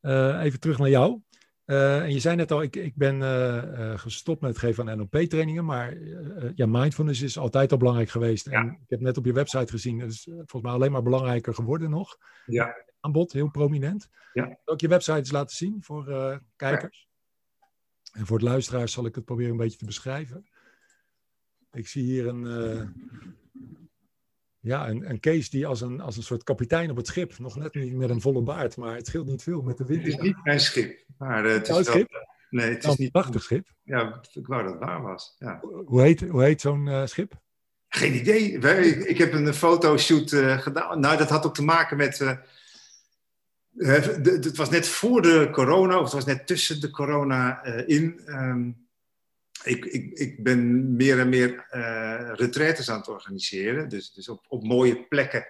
[0.00, 1.20] uh, even terug naar jou.
[1.66, 3.22] Eh, en je zei net al, ik, ik ben
[3.98, 5.98] gestopt met het geven van NLP-trainingen, maar
[6.54, 8.46] ja, mindfulness is altijd al belangrijk geweest.
[8.46, 11.54] En ik heb net op je website gezien, het is volgens mij alleen maar belangrijker
[11.54, 12.16] geworden nog.
[12.46, 12.84] Ja.
[13.00, 14.08] Aanbod, heel prominent.
[14.32, 14.58] Ja.
[14.64, 16.04] Ook je website eens laten zien voor
[16.56, 17.08] kijkers.
[18.12, 20.46] En voor de luisteraars zal ik het proberen een beetje te beschrijven.
[21.72, 22.44] Ik zie hier een,
[24.66, 27.56] ja, een, een Kees die als een, als een soort kapitein op het schip, nog
[27.56, 30.04] net niet met een volle baard, maar het scheelt niet veel met de wind.
[30.04, 32.26] Het is niet mijn schip, maar uh, het is wel, schip?
[32.50, 32.98] Nee, het is niet...
[32.98, 33.68] Een prachtig schip.
[33.82, 35.36] Ja, ik wou dat het waar was.
[35.38, 35.60] Ja.
[35.84, 37.40] Hoe heet, hoe heet zo'n uh, schip?
[37.88, 38.60] Geen idee.
[38.60, 41.00] Wij, ik heb een fotoshoot uh, gedaan.
[41.00, 42.36] Nou, dat had ook te maken met...
[43.76, 48.20] het was net voor de corona, of het was net tussen de corona in.
[48.26, 48.85] Um,
[49.64, 53.88] ik, ik, ik ben meer en meer uh, retraites aan het organiseren.
[53.88, 55.46] Dus, dus op, op mooie plekken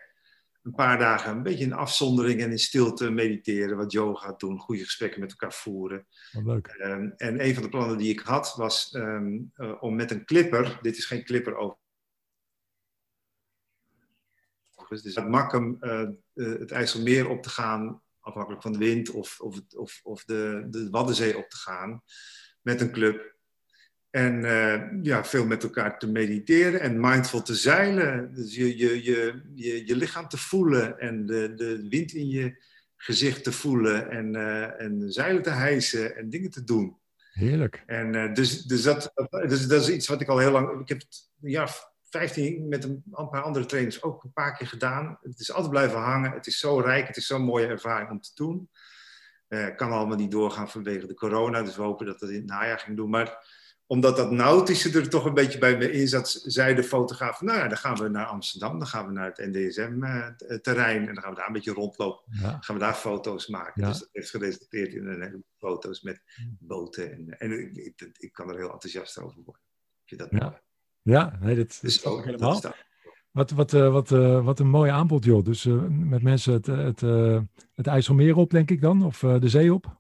[0.63, 3.77] een paar dagen een beetje in afzondering en in stilte mediteren.
[3.77, 6.07] Wat yoga doen, goede gesprekken met elkaar voeren.
[6.33, 6.77] Wat leuk.
[6.79, 10.25] Um, en een van de plannen die ik had was um, uh, om met een
[10.25, 11.77] clipper, dit is geen clipper over.
[14.89, 19.61] Dus het Makkum uh, het IJsselmeer op te gaan, afhankelijk van de wind, of, of,
[19.77, 22.03] of, of de, de Waddenzee op te gaan
[22.63, 23.36] met een club.
[24.17, 28.35] En uh, ja, veel met elkaar te mediteren en mindful te zeilen.
[28.35, 32.63] Dus je, je, je, je, je lichaam te voelen en de, de wind in je
[32.97, 34.11] gezicht te voelen.
[34.11, 36.97] En, uh, en zeilen te hijsen en dingen te doen.
[37.33, 37.83] Heerlijk.
[37.87, 40.81] En uh, dus, dus, dat, dus dat is iets wat ik al heel lang...
[40.81, 44.57] Ik heb het een jaar 15 met een, een paar andere trainers ook een paar
[44.57, 45.19] keer gedaan.
[45.23, 46.33] Het is altijd blijven hangen.
[46.33, 47.07] Het is zo rijk.
[47.07, 48.71] Het is zo'n mooie ervaring om te doen.
[49.77, 51.63] kan allemaal niet doorgaan vanwege de corona.
[51.63, 53.11] Dus we hopen dat dat in het najaar ging doen.
[53.11, 57.41] Maar omdat dat nautische er toch een beetje bij me in zat, zei de fotograaf:
[57.41, 61.15] Nou ja, dan gaan we naar Amsterdam, dan gaan we naar het NDSM-terrein eh, en
[61.15, 62.25] dan gaan we daar een beetje rondlopen.
[62.41, 62.59] Ja.
[62.61, 63.85] gaan we daar foto's maken.
[63.85, 66.23] Dus dat heeft geresulteerd in een heleboel foto's met
[66.59, 67.13] boten.
[67.13, 69.63] En, en ik, ik, kan er heel enthousiast over worden.
[70.05, 70.63] Je dat ja.
[71.03, 72.61] ja, nee, dat, is ook helemaal.
[73.31, 75.45] wat, wat, uh, wat, uh, wat een mooi aanbod, joh.
[75.45, 77.01] Dus uh, met mensen het, het,
[77.75, 79.96] het IJsselmeer op, denk ik dan, of de zee op?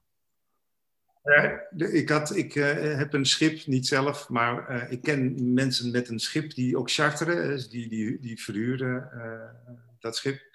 [1.76, 6.08] Ik, had, ik uh, heb een schip, niet zelf, maar uh, ik ken mensen met
[6.08, 7.48] een schip die ook charteren.
[7.48, 9.10] Dus die, die, die verhuren
[9.98, 10.54] dat schip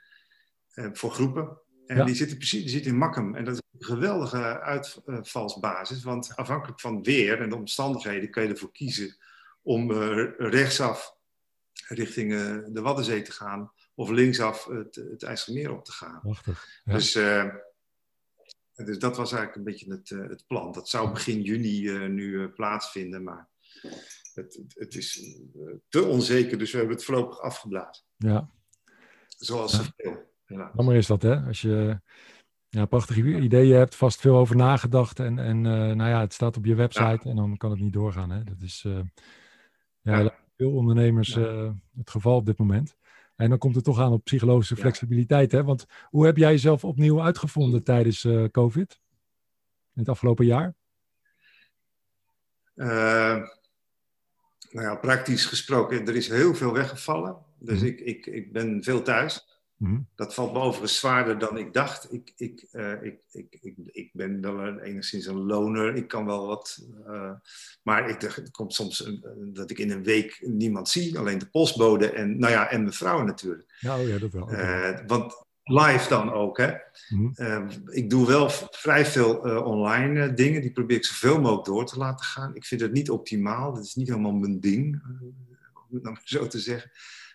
[0.94, 1.58] voor groepen.
[1.86, 2.04] En ja.
[2.04, 3.36] die, zitten precies, die zitten in Makkum.
[3.36, 4.62] En dat is een geweldige
[5.06, 6.04] uitvalsbasis.
[6.04, 9.16] Want afhankelijk van weer en de omstandigheden kun je ervoor kiezen
[9.62, 9.92] om
[10.38, 11.16] rechtsaf
[11.88, 12.32] richting
[12.74, 13.72] de Waddenzee te gaan.
[13.96, 16.20] Of linksaf het, het IJsselmeer op te gaan.
[16.22, 16.68] Prachtig.
[16.84, 16.94] Ja.
[16.94, 17.18] Dus
[18.86, 20.72] dus dat was eigenlijk een beetje het, uh, het plan.
[20.72, 23.50] Dat zou begin juni uh, nu uh, plaatsvinden, maar
[24.34, 25.36] het, het, is
[25.90, 28.06] te onzeker, dus we hebben het voorlopig afgeblazen.
[28.18, 28.50] Ja.
[29.28, 30.30] Zoals zoveel.
[30.46, 30.72] Ja.
[30.76, 31.42] Jammer is dat, hè?
[31.42, 32.00] Als je
[32.70, 36.66] ja, prachtige ideeën hebt, vast veel over nagedacht en, en nou ja, het staat op
[36.66, 37.30] je website ja.
[37.30, 38.30] en dan kan het niet doorgaan.
[38.30, 38.44] Hè?
[38.44, 38.82] Dat is
[40.02, 40.36] ja, ja.
[40.58, 41.34] veel ondernemers
[41.96, 42.98] het geval op dit moment.
[43.42, 45.52] En dan komt het toch aan op psychologische flexibiliteit.
[45.52, 45.64] Hè?
[45.64, 49.00] Want hoe heb jij jezelf opnieuw uitgevonden tijdens uh, COVID?
[49.94, 50.76] In het afgelopen jaar?
[52.76, 52.88] Uh,
[54.72, 57.38] nou ja, praktisch gesproken, er is heel veel weggevallen.
[57.60, 57.86] Dus mm.
[57.86, 59.61] ik, ik, ik ben veel thuis.
[59.82, 60.08] Mm.
[60.16, 62.14] Dat valt me overigens zwaarder dan ik dacht.
[62.14, 65.96] Ik, ik, uh, ik, ik, ik, ik ben wel een, enigszins een loner.
[65.96, 66.88] Ik kan wel wat.
[67.08, 67.32] Uh,
[67.84, 71.20] maar ik, er komt soms een, dat ik in een week niemand zie.
[71.20, 73.78] Alleen de postbode en, nou ja, en mijn vrouw natuurlijk.
[73.82, 74.52] Nou ja, dat wel.
[74.52, 76.58] Uh, want live dan ook.
[76.58, 76.74] Hè.
[77.10, 77.34] Mm.
[77.86, 80.62] ik doe wel vrij veel online dingen.
[80.62, 82.56] Die probeer ik zoveel mogelijk door te laten gaan.
[82.56, 83.74] Ik vind het niet optimaal.
[83.74, 85.02] Dat is niet helemaal mijn ding,
[85.74, 86.92] om het nou zo te zeggen.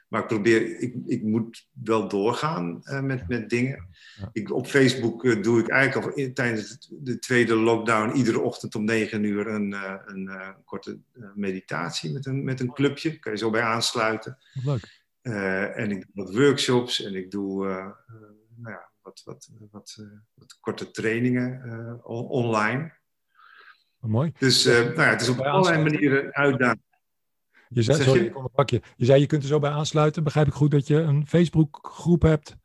[0.09, 3.88] Maar ik probeer, ik, ik moet wel doorgaan uh, met, met dingen.
[4.16, 4.31] Ja.
[4.33, 8.75] Ik, op Facebook uh, doe ik eigenlijk al in, tijdens de tweede lockdown iedere ochtend
[8.75, 10.31] om negen uur een, uh, een
[10.64, 10.99] korte
[11.35, 13.19] meditatie met een, met een clubje.
[13.19, 14.38] Kan je zo bij aansluiten.
[14.64, 15.05] Leuk.
[15.77, 17.64] en ik doe wat workshops en ik doe
[18.57, 22.95] nou ja, wat, wat, wat, wat korte trainingen online.
[24.01, 24.33] Mooi.
[24.38, 26.85] Dus nou ja, het is op allerlei manieren een uitdaging.
[27.68, 28.50] Je zei, sorry, je?
[28.55, 28.81] Ik je.
[28.96, 30.24] je zei je kunt er zo bij aansluiten.
[30.24, 32.57] Begrijp ik goed dat je een Facebookgroep hebt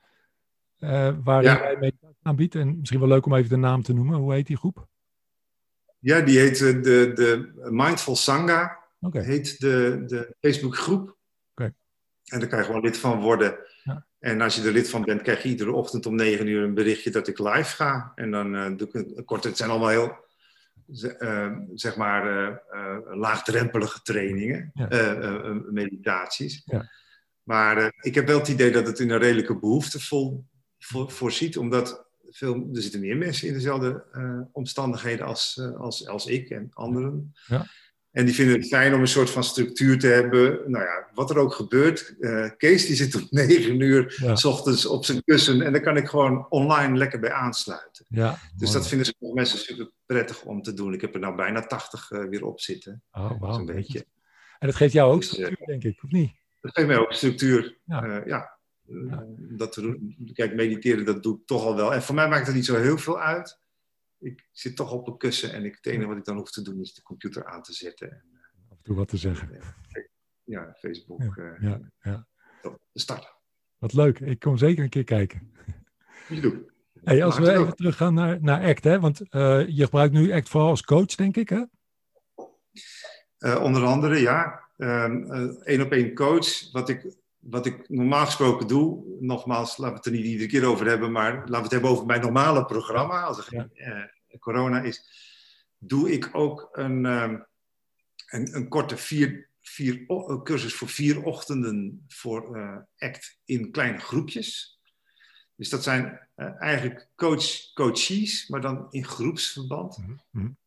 [0.79, 1.57] uh, waar ja.
[1.57, 2.55] jij mee aanbiedt?
[2.55, 4.19] En misschien wel leuk om even de naam te noemen.
[4.19, 4.87] Hoe heet die groep?
[5.99, 6.79] Ja, die heet de,
[7.13, 8.79] de Mindful Sangha.
[8.99, 9.23] Okay.
[9.23, 11.17] Heet de, de Facebookgroep.
[11.51, 11.73] Okay.
[12.25, 13.57] En daar kan je gewoon lid van worden.
[13.83, 14.05] Ja.
[14.19, 16.73] En als je er lid van bent, krijg je iedere ochtend om 9 uur een
[16.73, 18.11] berichtje dat ik live ga.
[18.15, 19.43] En dan uh, doe ik een kort.
[19.43, 20.25] Het zijn allemaal heel
[21.73, 22.25] zeg maar
[22.73, 24.87] uh, laagdrempelige trainingen, ja.
[25.71, 26.61] meditaties.
[26.65, 26.89] Ja.
[27.43, 30.45] Maar ik heb wel het idee dat het in een redelijke behoefte vol,
[30.79, 34.05] voor, voorziet, omdat veel, er zitten meer mensen in dezelfde
[34.51, 37.33] omstandigheden als, als, als ik en anderen.
[37.47, 37.65] Ja.
[38.11, 40.71] En die vinden het fijn om een soort van structuur te hebben.
[40.71, 42.15] Nou ja, wat er ook gebeurt.
[42.19, 45.61] Uh, Kees die zit om negen uur s ochtends op zijn kussen.
[45.61, 48.05] En daar kan ik gewoon online lekker bij aansluiten.
[48.07, 50.93] Ja, dus dat vinden sommige mensen super prettig om te doen.
[50.93, 53.03] Ik heb er nou bijna tachtig uh, weer op zitten.
[53.11, 53.53] Oh, wow.
[53.53, 54.05] Een beetje.
[54.59, 56.31] En dat geeft jou ook dus, eh, structuur, denk ik, of niet?
[56.61, 57.77] Dat geeft mij ook structuur.
[57.85, 58.23] Ja.
[58.25, 58.59] ja.
[59.37, 60.15] Dat te doen.
[60.33, 61.93] Kijk, mediteren, dat doe ik toch al wel.
[61.93, 63.59] En voor mij maakt het niet zo heel veel uit
[64.21, 66.61] ik zit toch op een kussen en ik, het enige wat ik dan hoef te
[66.61, 68.11] doen is de computer aan te zetten.
[68.11, 68.23] En,
[68.69, 69.61] Af en toe wat te zeggen.
[70.43, 71.21] Ja, Facebook.
[71.35, 72.27] Ja, ja, ja.
[72.93, 73.35] Start.
[73.77, 74.19] Wat leuk.
[74.19, 75.53] Ik kom zeker een keer kijken.
[76.29, 76.71] Je doet.
[77.03, 78.99] Hey, als we even teruggaan naar, naar ACT, hè?
[78.99, 81.63] want uh, je gebruikt nu ACT vooral als coach, denk ik, hè?
[83.39, 84.69] Uh, onder andere, ja.
[84.77, 86.71] Eén op één coach.
[86.71, 90.65] Wat ik, wat ik normaal gesproken doe, nogmaals, laten we het er niet iedere keer
[90.65, 93.21] over hebben, maar laten we het hebben over mijn normale programma.
[93.21, 95.03] Als er geen corona is,
[95.77, 100.05] doe ik ook een, een, een korte vier vier,
[100.43, 104.79] cursus voor vier ochtenden voor uh, ACT in kleine groepjes.
[105.55, 109.97] Dus dat zijn uh, eigenlijk coach, coaches, maar dan in groepsverband.
[109.97, 110.57] Mm -hmm.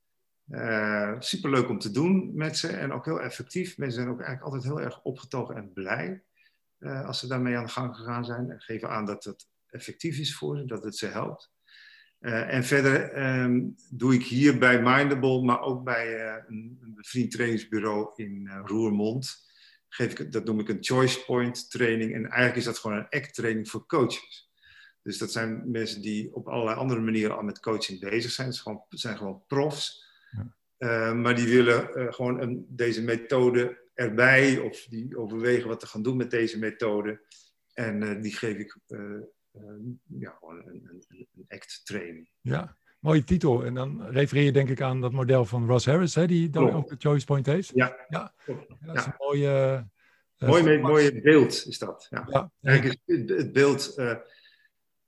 [0.49, 3.79] uh, superleuk om te doen met ze en ook heel effectief.
[3.79, 6.23] Mensen zijn ook eigenlijk altijd heel erg opgetogen en blij
[6.85, 8.51] als ze daarmee aan de gang gegaan zijn.
[8.51, 11.53] En geven aan dat het effectief is voor ze, dat het ze helpt.
[12.25, 16.95] Uh, en verder um, doe ik hier bij Mindable, maar ook bij uh, een, een
[16.95, 19.53] bevriend trainingsbureau in Roermond.
[19.89, 22.15] Geef ik, dat noem ik een choice point training.
[22.15, 24.53] En eigenlijk is dat gewoon een act training voor coaches.
[25.03, 28.49] Dus dat zijn mensen die op allerlei andere manieren al met coaching bezig zijn.
[28.49, 30.03] Het gewoon, zijn gewoon profs.
[30.79, 31.15] Ja.
[31.15, 34.59] maar die willen gewoon een, deze methode erbij.
[34.59, 37.21] Of die overwegen wat te gaan doen met deze methode.
[37.75, 38.77] En die geef ik
[39.55, 42.29] Ehm, ja, gewoon een, een, een act-training.
[42.41, 43.65] Ja, mooie titel.
[43.65, 46.73] En dan refereer je denk ik aan dat model van Ross Harris, hè, die dan
[46.73, 47.71] ook de Choice Point heeft.
[47.75, 48.35] Ja, ja.
[48.81, 49.87] dat is een mooie...
[50.39, 52.07] Mooi, mooi beeld is dat.
[52.11, 52.51] Ja.
[52.61, 54.15] Het beeld, uh,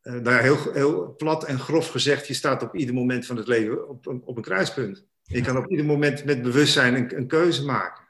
[0.03, 3.47] nou ja, heel, heel plat en grof gezegd, je staat op ieder moment van het
[3.47, 5.07] leven op, op een kruispunt.
[5.23, 8.05] Je kan op ieder moment met bewustzijn een, een keuze maken.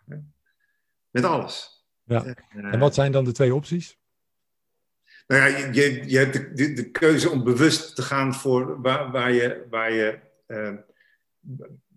[1.16, 1.84] Met alles.
[2.04, 2.34] Ja.
[2.50, 3.98] En wat zijn dan de twee opties?
[5.26, 9.32] Nou ja, je, je hebt de, de, keuze om bewust te gaan voor waar, waar
[9.32, 10.72] je, waar je uh,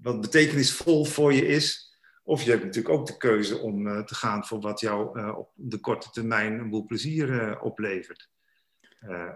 [0.01, 1.97] wat betekenisvol voor je is.
[2.23, 5.37] Of je hebt natuurlijk ook de keuze om uh, te gaan voor wat jou uh,
[5.37, 8.29] op de korte termijn een boel plezier oplevert.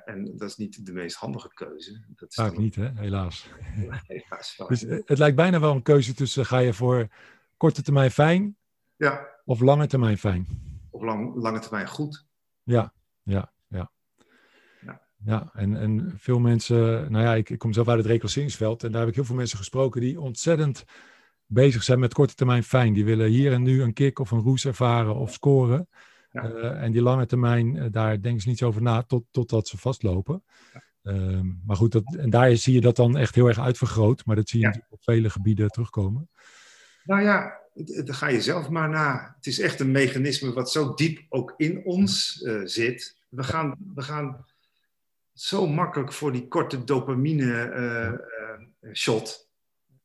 [0.06, 2.04] en dat is niet de meest handige keuze.
[2.16, 2.90] Dat is Vaak niet, hè?
[2.96, 3.50] helaas.
[4.08, 7.08] helaas dus het lijkt bijna wel een keuze tussen ga je voor
[7.58, 8.58] korte termijn fijn
[8.96, 9.28] ja.
[9.46, 10.48] of lange termijn fijn.
[10.90, 12.26] Of lang, lange termijn goed.
[12.64, 13.54] Ja, ja.
[15.26, 18.92] Ja, en, en veel mensen, nou ja, ik, ik kom zelf uit het reclasseringsveld en
[18.92, 20.84] daar heb ik heel veel mensen gesproken die ontzettend
[21.46, 22.94] bezig zijn met korte termijn fijn.
[22.94, 25.88] Die willen hier en nu een kick of een roes ervaren of scoren.
[26.32, 26.50] Ja.
[26.50, 29.78] Uh, en die lange termijn, uh, daar denken ze niet over na tot, totdat ze
[29.78, 30.44] vastlopen.
[30.74, 30.82] Ja.
[31.14, 34.26] Uh, maar goed, dat, en daar zie je dat dan echt heel erg uitvergroot.
[34.26, 34.86] Maar dat zie je ja.
[34.90, 36.30] op vele gebieden terugkomen.
[37.04, 39.34] Nou ja, dan ga je zelf maar na.
[39.36, 43.18] Het is echt een mechanisme wat zo diep ook in ons uh, zit.
[43.30, 44.46] We gaan, we gaan
[45.34, 49.52] zo makkelijk voor die korte dopamine-shot.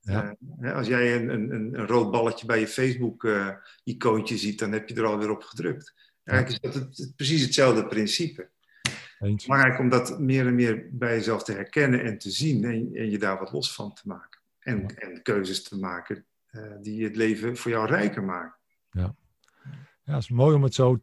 [0.03, 0.73] Uh, uh, ja.
[0.73, 5.07] als jij een, een, een, rood balletje bij je Facebook-icoontje ziet, dan heb je er
[5.07, 5.95] alweer op gedrukt.
[6.25, 8.49] Eigenlijk is dat het, precies hetzelfde principe.
[9.19, 9.47] Eens.
[9.47, 13.11] Belangrijk om dat meer en meer bij jezelf te herkennen en te zien en, en
[13.11, 14.41] je daar wat los van te maken.
[14.59, 14.87] En, ja.
[14.87, 16.27] en keuzes te maken
[16.81, 18.59] die het leven voor jou rijker maken.
[18.91, 19.15] Ja.
[20.05, 21.03] ja, het is mooi om het zo,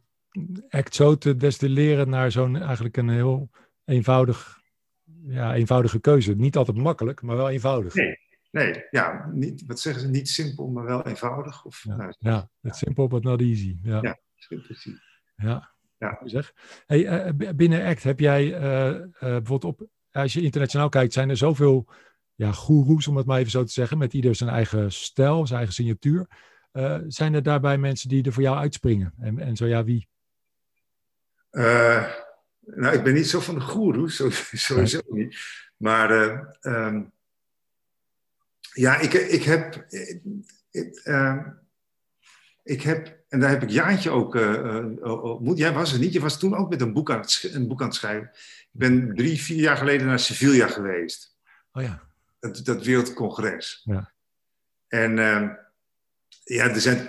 [0.68, 3.50] echt zo te destilleren naar zo'n eigenlijk een heel
[3.84, 4.58] eenvoudig,
[5.26, 6.34] ja, eenvoudige keuze.
[6.34, 7.94] Niet altijd makkelijk, maar wel eenvoudig.
[7.94, 8.18] Nee,
[8.50, 10.08] nee ja, niet, wat zeggen ze?
[10.08, 11.64] Niet simpel, maar wel eenvoudig.
[11.64, 13.78] Of, ja, nou, ja, het simpel, but not easy.
[13.82, 15.00] Ja, ja precies.
[15.36, 15.74] Ja.
[15.98, 16.20] Ja.
[16.24, 16.52] Zeg.
[16.86, 21.30] Hey, uh, binnen ACT heb jij uh, uh, bijvoorbeeld op, als je internationaal kijkt, zijn
[21.30, 21.88] er zoveel
[22.36, 25.58] ja, goeroes, om het maar even zo te zeggen, met ieder zijn eigen stijl, zijn
[25.58, 26.26] eigen signatuur.
[27.08, 29.14] zijn er daarbij mensen die er voor jou uitspringen?
[29.20, 30.08] En, en zo ja, wie?
[32.66, 34.22] Nou, ik ben niet zo van de goeroes,
[34.66, 35.36] sowieso niet.
[35.76, 37.12] Maar uh, um,
[38.72, 39.86] ja, ik, ik heb.
[40.70, 41.46] Ik, uh,
[42.62, 44.34] ik heb, en daar heb ik Jaantje ook
[45.02, 45.58] ontmoet.
[45.58, 47.80] Jij was er niet, je was toen ook met een boek aan het, een boek
[47.80, 48.30] aan het schrijven.
[48.32, 51.36] Ik ben drie, vier jaar geleden naar Sevilla geweest.
[51.72, 52.05] Oh ja.
[52.38, 53.80] Dat, dat wereldcongres.
[53.84, 54.12] Ja.
[54.88, 55.48] En ehm,
[56.44, 57.08] ja, er zijn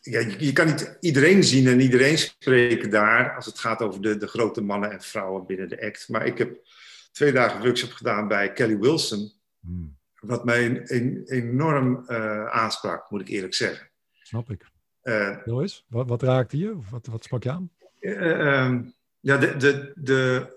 [0.00, 4.16] ja, je, kan niet iedereen zien en iedereen spreken daar als het gaat over de,
[4.16, 6.08] de grote mannen en vrouwen binnen de act.
[6.08, 6.66] Maar ik heb
[7.12, 9.32] twee dagen workshop gedaan bij Kelly Wilson.
[9.60, 13.90] Hmm, Wat mij een, een- enorm eh, aansprak, moet ik eerlijk zeggen.
[14.22, 14.66] snap ik.
[15.44, 16.78] Joyce, wat, wat raakte je?
[16.90, 17.70] Wat, wat sprak je aan?
[18.00, 18.82] Eh, ehm,
[19.20, 20.56] ja, de, de, de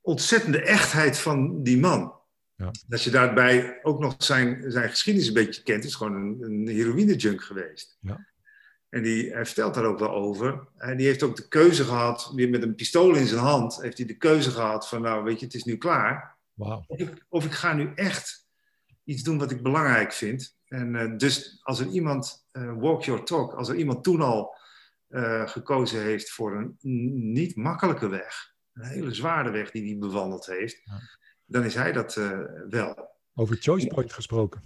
[0.00, 2.14] ontzettende echtheid van die man.
[2.56, 2.70] Ja.
[2.86, 5.84] Dat je daarbij ook nog zijn, zijn geschiedenis een beetje kent.
[5.84, 7.98] is gewoon een, een heroïne-junk geweest.
[8.00, 8.26] Ja.
[8.88, 10.68] En die, hij vertelt daar ook wel over.
[10.76, 13.98] En die heeft ook de keuze gehad, weer met een pistool in zijn hand, heeft
[13.98, 16.36] hij de keuze gehad van, nou weet je, het is nu klaar.
[16.86, 18.46] Of ik, of ik ga nu echt
[19.04, 20.56] iets doen wat ik belangrijk vind.
[20.68, 24.56] En eh, dus als er iemand, eh, walk your talk, als er iemand toen al
[25.08, 26.76] eh, gekozen heeft voor een
[27.32, 31.00] niet makkelijke weg, een hele zware weg die hij bewandeld heeft, Ja.
[31.46, 33.14] Dan is hij dat eh, wel.
[33.34, 34.62] Over Choice Point gesproken.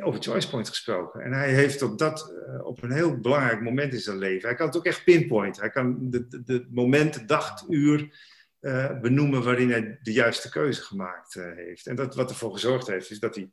[0.00, 1.20] Over Choice Point gesproken.
[1.20, 4.56] En hij heeft op dat, eh, op een heel belangrijk moment in zijn leven, hij
[4.56, 5.60] kan het ook echt pinpoint.
[5.60, 8.18] Hij kan de, de, de moment, dag, uur
[8.60, 11.86] eh, benoemen waarin hij de juiste keuze gemaakt heeft.
[11.86, 13.50] En dat, wat ervoor gezorgd heeft, is dat hij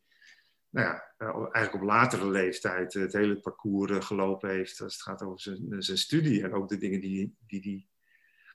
[0.70, 5.40] nou ja, eigenlijk op latere leeftijd het hele parcours gelopen heeft als het gaat over
[5.40, 7.62] zijn, zijn studie en ook de dingen die die.
[7.62, 7.88] die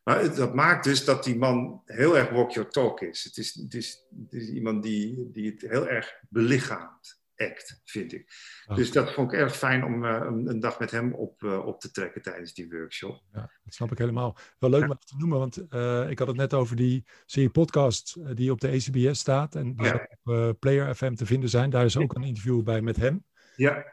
[0.02, 3.24] maar dat maakt dus dat die man heel erg walk your talk is.
[3.24, 8.12] Het is, het is, het is iemand die, die het heel erg belichaamt, act, vind
[8.12, 8.32] ik.
[8.74, 11.66] Dus dat vond ik erg fijn om eh, een, een dag met hem op, eh,
[11.66, 13.22] op te trekken tijdens die workshop.
[13.32, 14.36] Ja, dat snap ik helemaal.
[14.58, 14.88] Wel leuk Ja.
[14.88, 18.60] om te noemen, want eh, ik had het net over die serie podcast die op
[18.60, 20.08] de ACBS staat en die Ja.
[20.24, 21.70] op Player FM te vinden zijn.
[21.70, 23.24] Daar is ook een interview bij met hem.
[23.56, 23.84] Ja,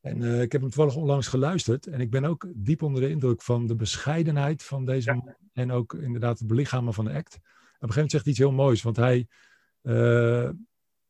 [0.00, 1.86] En eh, ik heb hem toevallig onlangs geluisterd.
[1.86, 5.34] En ik ben ook diep onder de indruk van de bescheidenheid van deze man.
[5.52, 7.34] En ook inderdaad het belichamen van de act.
[7.34, 8.82] Op een gegeven moment zegt hij iets heel moois.
[8.82, 9.28] Want hij,
[9.82, 10.56] eh, hij, heeft,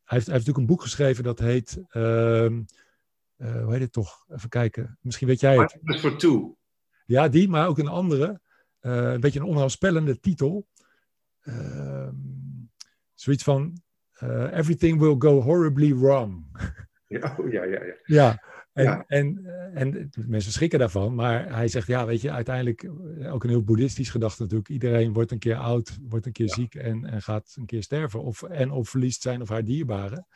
[0.04, 1.82] hij heeft natuurlijk een boek geschreven dat heet...
[1.88, 2.46] eh,
[3.36, 4.24] hoe heet het toch?
[4.28, 4.98] Even kijken.
[5.00, 5.78] Misschien weet jij het.
[6.00, 6.56] For Two.
[7.06, 8.40] Ja, die, maar ook een andere.
[8.80, 10.66] een beetje een onheilspellende titel.
[11.40, 12.14] Ehm,
[13.14, 13.82] zoiets van...
[14.52, 16.46] Everything will go horribly wrong.
[17.06, 17.94] Ja, oh, ja, ja, ja.
[18.04, 18.42] Ja,
[18.78, 19.04] en, Ja.
[19.06, 23.44] En, eh, en mensen schrikken daarvan, maar hij zegt, ja, weet je, uiteindelijk eh, ook
[23.44, 24.68] een heel boeddhistisch gedachte natuurlijk.
[24.68, 26.54] Iedereen wordt een keer oud, wordt een keer Ja.
[26.54, 28.22] ziek en, en gaat een keer sterven.
[28.22, 30.26] Of, en of verliest zijn of haar dierbaren.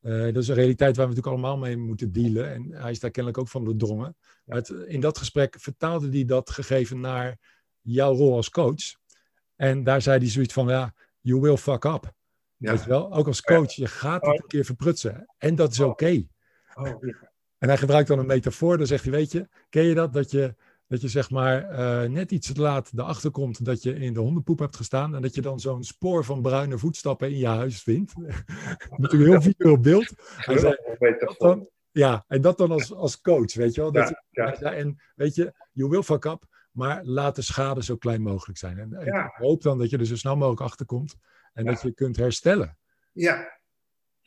[0.00, 2.52] Eh, dat is een realiteit waar we natuurlijk allemaal mee moeten dealen.
[2.54, 4.16] En hij is daar kennelijk ook van doordrongen.
[4.44, 7.38] Maar het, in dat gesprek vertaalde hij dat gegeven naar
[7.80, 8.96] jouw rol als coach.
[9.56, 12.12] En daar zei hij zoiets van, ja, you will fuck up.
[12.56, 12.72] Ja.
[12.72, 13.12] Weet je wel?
[13.12, 15.34] Ook als coach, je gaat het een keer verprutsen.
[15.38, 16.26] En dat is oké.
[16.74, 17.02] Oh.
[17.58, 18.78] En hij gebruikt dan een metafoor.
[18.78, 20.12] Dan zegt hij, weet je, ken je dat?
[20.12, 20.54] Dat je,
[20.86, 24.20] dat je zeg maar eh, net iets te laat erachter komt dat je in de
[24.20, 25.14] hondenpoep hebt gestaan.
[25.14, 28.12] En dat je dan zo'n spoor van bruine voetstappen in je huis vindt.
[28.96, 30.12] Natuurlijk heel visueel beeld.
[30.36, 31.48] Hij zei, Geweldig metafoor.
[31.48, 33.92] dan, ja, en dat dan als, als coach, weet je wel.
[33.92, 34.44] Dat Ja, je- ja.
[34.48, 36.42] hij zei, en weet je, you will fuck up,
[36.72, 38.78] maar laat de schade zo klein mogelijk zijn.
[38.78, 39.24] En, en Ja.
[39.24, 41.14] ik hoop dan dat je er zo snel mogelijk achter komt
[41.52, 42.78] en dat je kunt herstellen.
[43.12, 43.57] Ja.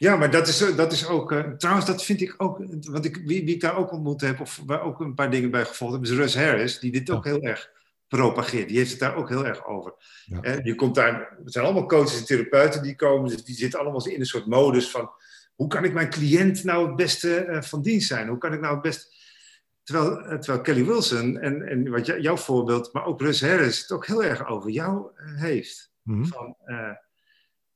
[0.02, 1.32] Ja, maar dat is, dat is ook.
[1.32, 2.58] eh, trouwens, dat vind ik ook.
[2.80, 5.52] Want ik, wie, wie ik daar ook ontmoet heb, of waar ook een paar dingen
[5.52, 7.70] bij gevolgd heb, is Russ Harris, die dit ook heel erg
[8.08, 8.68] propageert.
[8.68, 9.94] Die heeft het daar ook heel erg over.
[10.26, 10.42] Ja.
[10.42, 13.80] En je komt daar, het zijn allemaal coaches en therapeuten die komen, dus die zitten
[13.80, 15.10] allemaal in een soort modus van:
[15.56, 18.28] hoe kan ik mijn cliënt nou het beste eh, van dienst zijn?
[18.28, 19.06] Hoe kan ik nou het beste.
[19.84, 23.80] Terwijl, eh, terwijl Kelly Wilson en, en wat jou- jouw voorbeeld, maar ook Russ Harris,
[23.82, 26.24] het ook heel erg over jou eh, heeft Mhm.
[26.26, 26.90] van eh,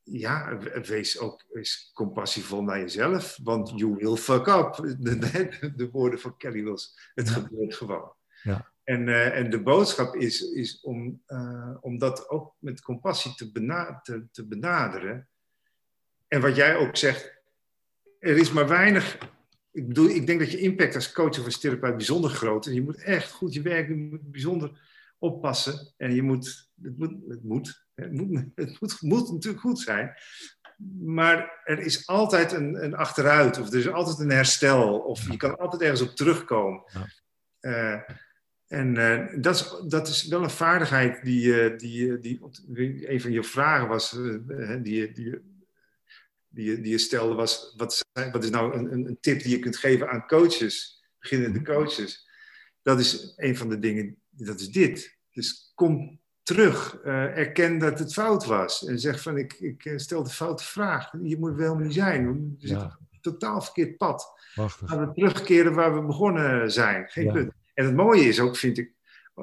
[0.06, 4.76] ja, we- wees ook eens compassievol naar jezelf, want you will fuck up.
[5.00, 6.92] De, de, de woorden van Kelly Wilson.
[7.16, 7.34] Het Ja.
[7.34, 8.14] gebeurt gewoon.
[8.44, 8.72] Ja.
[8.84, 13.52] En, eh, en de boodschap is, is om, eh, om dat ook met compassie te,
[13.52, 15.28] bena- te, te benaderen.
[16.28, 17.34] En wat jij ook zegt,
[18.20, 19.18] er is maar weinig.
[19.72, 22.74] Ik bedoel, ik denk dat je impact als coach of als therapeut bijzonder groot is.
[22.74, 24.80] Je moet echt goed je werk doen, je moet bijzonder
[25.26, 25.94] oppassen.
[25.98, 30.14] En je moet, het moet, het moet, het moet, het moet, moet natuurlijk goed zijn.
[31.04, 35.38] Maar er is altijd een, een achteruit, of er is altijd een herstel, of je
[35.38, 36.84] kan altijd ergens op terugkomen.
[37.60, 38.00] Eh,
[38.68, 42.40] en eh, dat, is, dat is wel een vaardigheid die, eh, die, die,
[43.12, 44.12] een van je vragen was,
[44.82, 45.12] die, die,
[46.50, 49.52] die, je- die je stelde, was: wat, wat is nou een, een, een tip die
[49.52, 52.30] je kunt geven aan coaches, beginnende coaches?
[52.82, 55.15] Dat is een van de dingen, dat is dit.
[55.36, 59.98] Dus kom terug, eh, erken dat het fout was en zeg van: ik, ik eh,
[59.98, 61.12] stel de foute vraag.
[61.24, 62.34] Je moet wel niet zijn.
[62.34, 62.98] We zitten Ja.
[63.12, 64.34] een totaal verkeerd pad.
[64.54, 64.90] Prachtig.
[64.90, 67.10] Gaan we terugkeren waar we begonnen zijn.
[67.10, 67.32] Geen Ja.
[67.34, 67.52] punt.
[67.74, 68.92] En het mooie is ook, vind ik,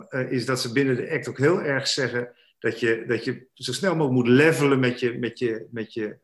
[0.08, 3.46] eh, is dat ze binnen de act ook heel erg zeggen dat je, dat je
[3.54, 6.18] zo snel mogelijk moet levelen met je, met je, met je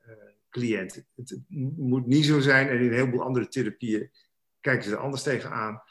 [0.51, 0.95] cliënt.
[0.95, 1.41] Het, het
[1.77, 4.11] moet niet zo zijn, en in een heleboel andere therapieën
[4.61, 5.83] kijken ze er anders tegenaan.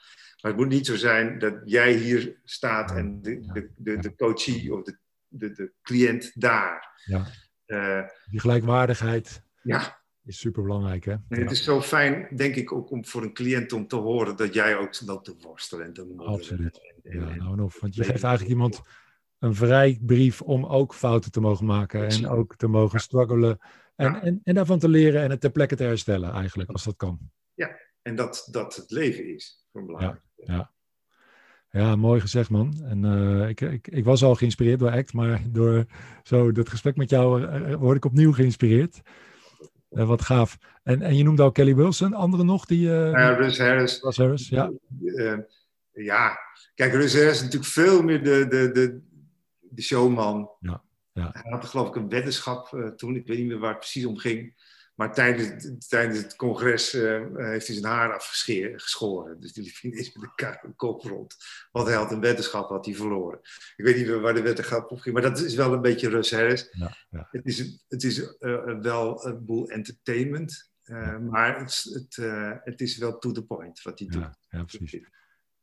[0.47, 4.15] Maar het moet niet zo zijn dat jij hier staat en de, de, de, de
[4.15, 7.01] coachie of de, de, de cliënt daar.
[7.05, 7.27] Ja.
[8.29, 9.43] die gelijkwaardigheid.
[9.61, 11.05] Ja, is super belangrijk.
[11.05, 11.15] Hè?
[11.29, 14.35] Nee, het is zo fijn, denk ik, ook om voor een cliënt om te horen
[14.35, 16.79] dat jij ook loopt te worstelen en te Absoluut.
[17.03, 17.79] ja, nou en of.
[17.79, 18.81] Want je geeft eigenlijk iemand
[19.39, 23.59] een vrijbrief om ook fouten te mogen maken en ook te mogen struggelen.
[23.95, 26.95] En, en, en daarvan te leren en het ter plekke te herstellen, eigenlijk, als dat
[26.95, 27.19] kan.
[27.53, 30.21] Ja, en dat dat het leven is, belangrijk.
[30.35, 30.71] Ja,
[31.71, 31.81] ja.
[31.81, 32.83] ja, mooi gezegd, man.
[32.83, 35.85] En uh, ik, ik, ik was al geïnspireerd door ACT, maar door
[36.23, 39.01] zo dat gesprek met jou uh, word ik opnieuw geïnspireerd.
[39.89, 40.57] Uh, wat gaaf.
[40.83, 42.89] En, en je noemde al Kelly Wilson, andere nog die...
[42.89, 44.01] Ja, Russ Harris.
[44.01, 44.71] Russ Harris, ja.
[45.91, 46.37] Ja,
[46.75, 49.01] kijk, Russ Harris is natuurlijk veel meer de, de, de,
[49.61, 50.49] de showman.
[50.59, 51.29] Ja, ja.
[51.33, 54.17] Hij had geloof ik een weddenschap toen, ik weet niet meer waar het precies om
[54.17, 54.65] ging.
[54.97, 59.39] Maar tijdens, tijdens het congres uh, heeft hij zijn haar afgeschoren.
[59.39, 61.35] Dus die liep ineens met de kop rond.
[61.71, 63.39] Want hij had een weddenschap had hij verloren.
[63.75, 65.15] Ik weet niet waar de weddenschap op ging.
[65.15, 66.67] Maar dat is wel een beetje Russ Harris.
[66.71, 67.27] Ja, ja.
[67.31, 70.71] Het is, het is uh, wel een boel entertainment.
[70.83, 72.15] Uh, maar het, het,
[72.63, 74.29] het, is wel to the point wat hij doet.
[74.49, 75.09] Ja, precies.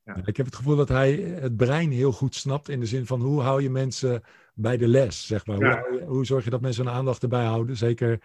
[0.03, 0.17] Ja.
[0.25, 2.69] Ik heb het gevoel dat hij het brein heel goed snapt.
[2.69, 4.23] In de zin van hoe hou je mensen
[4.55, 5.89] bij de les, zeg maar.
[5.89, 7.77] Hoe, hoe zorg je dat mensen hun aandacht erbij houden?
[7.77, 8.21] Zeker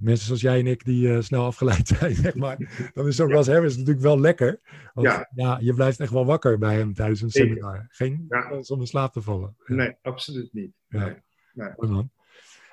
[0.00, 2.90] mensen zoals jij en ik die uh, snel afgeleid zijn, zeg maar.
[2.94, 4.60] Dan is zo'n Ross Harris natuurlijk wel lekker.
[4.94, 5.30] Want, ja.
[5.34, 5.58] ja.
[5.60, 7.86] je blijft echt wel wakker bij hem tijdens een seminar.
[7.88, 8.60] Geen ja.
[8.66, 9.56] om in slaap te vallen.
[9.66, 10.72] Nee, absoluut niet.
[10.88, 11.14] Nee.
[11.52, 11.70] nee.
[11.76, 12.10] man.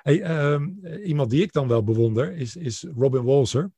[0.02, 3.72] Hey, um, iemand die ik dan wel bewonder is, is Robin Walser.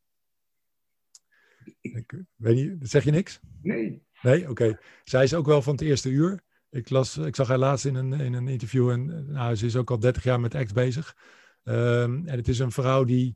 [1.81, 3.41] Ik, weet niet, zeg je niks?
[3.63, 4.03] Nee.
[4.23, 4.51] Nee, oké.
[4.51, 4.79] Okay.
[5.05, 6.41] Zij is ook wel van het eerste uur.
[6.71, 9.77] Ik, las, ik zag haar laatst in een, in een interview en nou, ze is
[9.77, 11.17] ook al 30 jaar met ACT bezig.
[11.69, 13.33] Um, en het is een vrouw die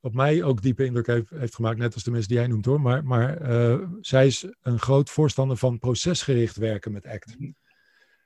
[0.00, 2.64] op mij ook diepe indruk heeft, heeft gemaakt, net als de mensen die jij noemt
[2.64, 2.80] hoor.
[2.80, 7.38] Maar, maar uh, zij is een groot voorstander van procesgericht werken met ACT.
[7.38, 7.50] Mhm.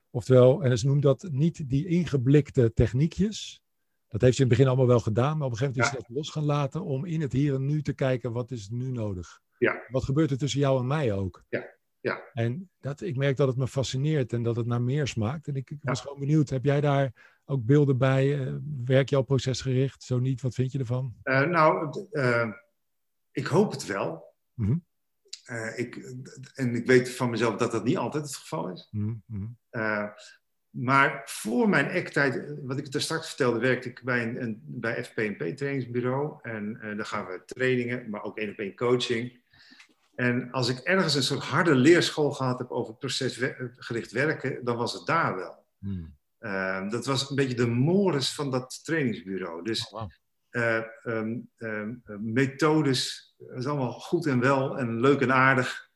[0.09, 3.61] Oftewel, en ze noemt dat niet die ingeblikte techniekjes.
[4.07, 6.01] Dat heeft ze in het begin allemaal wel gedaan, maar op een gegeven moment is
[6.01, 8.69] ze dat los gaan laten om in het hier en nu te kijken wat is
[8.69, 9.41] nu nodig.
[9.57, 9.83] Ja.
[9.87, 11.43] Wat gebeurt er tussen jou en mij ook?
[11.49, 11.73] Ja.
[11.99, 12.29] Ja.
[12.33, 15.47] En dat, ik merk dat het me fascineert en dat het naar meer smaakt.
[15.47, 18.39] En ik, ik was gewoon benieuwd, heb jij daar ook beelden bij?
[18.39, 20.03] Uh, werk je al procesgericht?
[20.03, 21.15] Zo niet, wat vind je ervan?
[21.23, 22.51] Uh, nou, uh,
[23.31, 24.33] ik hoop het wel.
[24.53, 24.83] Mm -hmm.
[25.75, 26.15] ik,
[26.53, 28.87] en ik weet van mezelf dat dat niet altijd het geval is.
[28.91, 29.57] Mm -hmm.
[30.69, 35.03] maar voor mijn act-tijd, wat ik daar straks vertelde, werkte ik bij, een, een bij
[35.03, 36.39] FPNP trainingsbureau.
[36.41, 39.41] En daar gaan we trainingen, maar ook één op één coaching.
[40.15, 44.93] En als ik ergens een soort harde leerschool gehad heb over procesgericht werken, dan was
[44.93, 45.65] het daar wel.
[46.43, 49.63] Uh, dat was een beetje de mores van dat trainingsbureau.
[49.63, 50.09] Dus oh, wow.
[50.51, 55.89] uh, um, um, methodes, dat is allemaal goed en wel en leuk en aardig.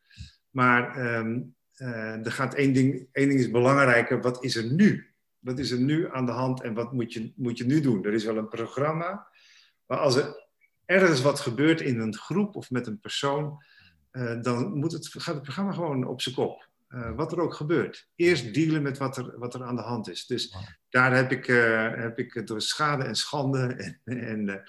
[0.50, 0.98] Maar
[1.78, 4.22] uh, er gaat één ding, één ding is belangrijker.
[4.22, 5.14] Wat is er nu?
[5.40, 8.06] Wat is er nu aan de hand en wat moet je, moet je nu doen?
[8.06, 9.28] Er is wel een programma.
[9.86, 10.48] Maar als er
[10.86, 13.64] ergens wat gebeurt in een groep of met een persoon,
[14.12, 16.67] uh, dan moet het, gaat het programma gewoon op zijn kop.
[16.90, 18.10] Uh, wat er ook gebeurt.
[18.16, 20.26] Eerst dealen met wat er, wat er aan de hand is.
[20.26, 20.64] Dus wow.
[20.90, 23.60] daar heb ik, uh, heb ik door schade en schande
[24.04, 24.64] en, en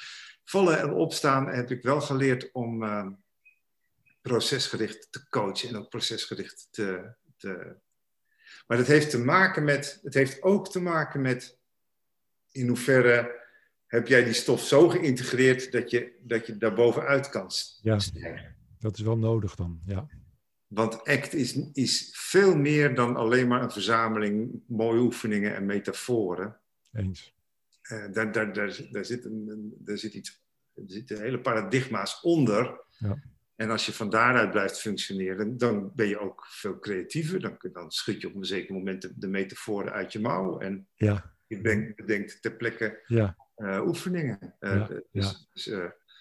[0.45, 2.85] vallen en opstaan heb ik wel geleerd om
[4.21, 7.77] procesgericht te coachen en ook procesgericht te, te.
[8.67, 11.59] Maar dat heeft te maken met, het heeft ook te maken met
[12.51, 13.47] in hoeverre
[13.87, 17.51] heb jij die stof zo geïntegreerd dat je, dat je daar bovenuit kan
[17.83, 17.99] ja.
[18.79, 20.09] Dat is wel nodig dan, ja.
[20.69, 26.61] Want ACT is, is veel meer dan alleen maar een verzameling mooie oefeningen en metaforen.
[26.93, 27.37] Eens.
[27.93, 30.43] Uh, daar, daar, daar, daar, zit een, daar zit iets,
[30.75, 32.81] er zitten hele paradigma's onder.
[32.99, 33.23] Ja.
[33.57, 37.41] En als je van daaruit blijft functioneren, dan ben je ook veel creatiever.
[37.41, 40.59] Dan, dan schud je op een zeker moment de, de metaforen uit je mouw.
[40.59, 41.35] En ja.
[41.47, 43.37] je bedenkt, bedenkt ter plekke ja.
[43.57, 44.57] uh, oefeningen.
[44.61, 44.87] Uh, ja.
[44.87, 45.33] Dus, ja.
[45.53, 45.65] dus,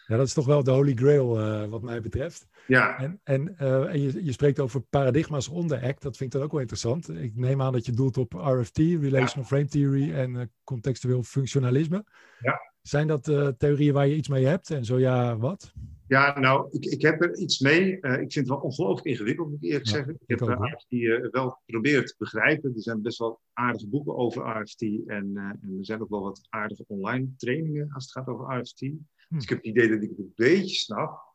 [0.07, 1.27] ja, dat is toch wel de holy grail
[1.69, 2.47] wat mij betreft.
[2.67, 2.99] Ja.
[2.99, 6.01] En, en, uh, en je, je spreekt over paradigma's onder ACT.
[6.01, 7.09] Dat vind ik dan ook wel interessant.
[7.09, 9.43] Ik neem aan dat je doelt op RFT, Relational ja.
[9.43, 12.05] Frame Theory en uh, contextueel functionalisme.
[12.39, 12.59] Ja.
[12.81, 13.23] Zijn dat
[13.57, 14.69] theorieën waar je iets mee hebt?
[14.69, 15.73] En zo ja, wat?
[16.07, 17.91] Ja, nou, ik, ik heb er iets mee.
[17.91, 20.13] ik vind het wel ongelooflijk ingewikkeld, moet ik eerlijk ja, zeggen.
[20.13, 22.75] Ik, ik heb RFT wel geprobeerd te begrijpen.
[22.75, 24.81] Er zijn best wel aardige boeken over RFT.
[24.81, 28.79] En, en er zijn ook wel wat aardige online trainingen als het gaat over RFT.
[28.79, 28.95] Hm.
[29.29, 31.26] Dus ik heb het idee dat ik het een beetje snap.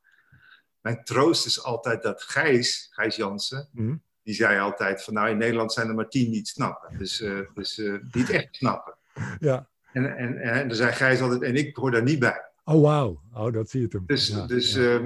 [0.83, 3.97] Mijn troost is altijd dat Gijs, Gijs Jansen, hm.
[4.23, 6.99] die zei altijd van nou in Nederland zijn er maar tien die het snappen.
[6.99, 8.95] Dus, uh, dus uh, die het echt snappen.
[9.39, 9.69] Ja.
[9.93, 12.51] En, en, en dan zei Gijs altijd, en ik hoor daar niet bij.
[12.65, 14.03] Oh wauw, oh, dat zie je hem.
[14.07, 15.01] Dus, ja, dus, ja.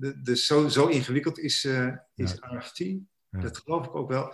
[0.00, 2.84] uh, dus zo, zo ingewikkeld is, uh, is RFT.
[3.30, 4.32] Dat geloof ik ook wel.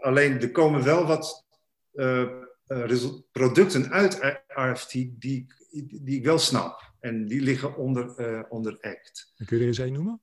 [0.00, 1.46] alleen er komen wel wat
[3.32, 5.46] producten uit RFT die,
[6.02, 6.94] die ik wel snap.
[7.06, 9.32] En die liggen onder, onder ACT.
[9.46, 10.20] Kun je er eens één noemen?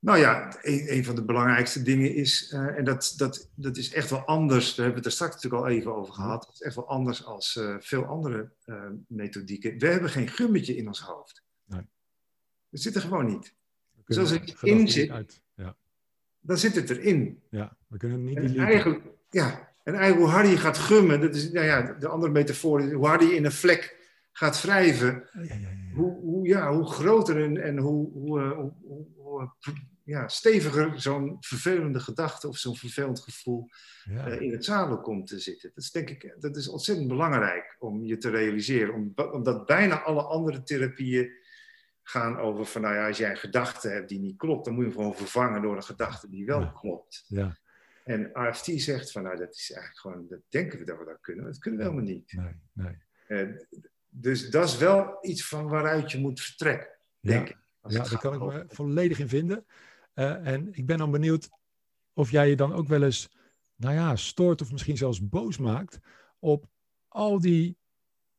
[0.00, 3.92] Nou ja, een, een, van de belangrijkste dingen is, uh, en dat, dat, dat is
[3.92, 6.54] echt wel anders, daar hebben we het er straks natuurlijk al even over gehad, dat
[6.54, 9.78] is echt wel anders als uh, veel andere uh, methodieken.
[9.78, 11.44] We hebben geen gummetje in ons hoofd.
[11.64, 11.86] Nee.
[12.70, 13.54] Dat zit er gewoon niet.
[14.06, 15.42] Dus als het in zit, uit.
[15.54, 15.76] Ja.
[16.40, 17.42] dan zit het erin.
[17.50, 21.20] Ja, we kunnen het niet en eigenlijk, ja, en eigenlijk hoe harder je gaat gummen,
[21.20, 23.99] dat is nou ja, de andere metafoor, hoe harder je in een vlek
[24.32, 29.52] gaat wrijven, ja, ja, hoe, hoe, ja, hoe groter en, en hoe, hoe, hoe, hoe
[30.04, 33.68] ja, steviger zo'n vervelende gedachte of zo'n vervelend gevoel
[34.08, 35.70] uh, in het zadel komt te zitten.
[35.74, 39.14] Dat is denk ik dat is ontzettend belangrijk om je te realiseren.
[39.32, 41.30] omdat bijna alle andere therapieën
[42.02, 44.84] gaan over van, nou ja, als jij een gedachte hebt die niet klopt, dan moet
[44.84, 46.66] je hem gewoon vervangen door een gedachte die wel ja.
[46.66, 47.24] klopt.
[47.26, 47.58] Ja.
[48.04, 51.20] En RFT zegt van, nou, dat is eigenlijk gewoon, dat denken we dat we dat
[51.20, 52.32] kunnen, maar dat kunnen we helemaal niet.
[52.32, 52.98] Nee, nee.
[53.28, 53.56] Uh,
[54.10, 56.88] dus dat is wel iets van waaruit je moet vertrekken,
[57.20, 57.54] denk ja.
[57.54, 57.58] ik.
[57.88, 59.66] Ja, daar kan ik me volledig in vinden.
[60.14, 61.48] Uh, en ik ben dan benieuwd
[62.12, 63.28] of jij je dan ook wel eens,
[63.76, 65.98] nou ja, stoort of misschien zelfs boos maakt
[66.38, 66.66] op
[67.08, 67.76] al die,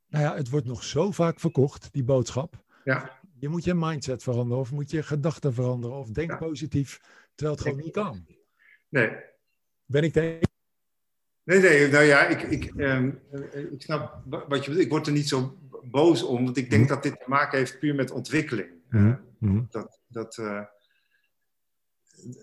[0.08, 2.64] nou ja, het wordt nog zo vaak verkocht, die boodschap.
[2.84, 3.20] Ja.
[3.40, 6.38] Je moet je mindset veranderen of moet je gedachten veranderen of denk ja.
[6.38, 7.02] positief,
[7.36, 8.26] terwijl het gewoon niet kan.
[8.90, 9.16] Nee.
[9.86, 10.40] Ben ik de
[11.52, 13.20] Nee, nee, nou ja, ik, ik, um,
[13.72, 17.04] ik snap wat je Ik word er niet zo boos om, want ik denk dat
[17.04, 18.70] dit te maken heeft puur met ontwikkeling.
[18.90, 19.68] Mm -hmm.
[19.70, 20.62] Dat, dat, uh,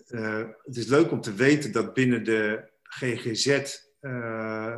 [0.09, 4.77] uh, het is leuk om te weten dat binnen de GGZ uh,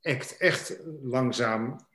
[0.00, 1.86] echt, echt langzaam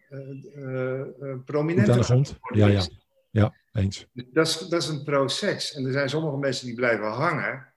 [1.45, 2.39] prominent aan de grond.
[2.53, 2.83] Ja, ja.
[3.31, 4.07] ja, eens.
[4.13, 5.73] Dat is, dat is een proces.
[5.73, 7.68] En er zijn sommige mensen die blijven hangen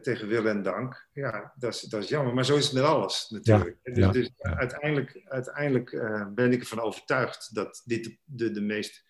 [0.00, 1.08] tegen wil en dank.
[1.12, 2.34] Ja, dat is, dat is jammer.
[2.34, 3.76] Maar zo is het met alles natuurlijk.
[3.82, 4.56] Ja, ja, dus ja.
[4.56, 9.04] uiteindelijk, uiteindelijk uh, ben ik ervan overtuigd dat dit de, de, de meest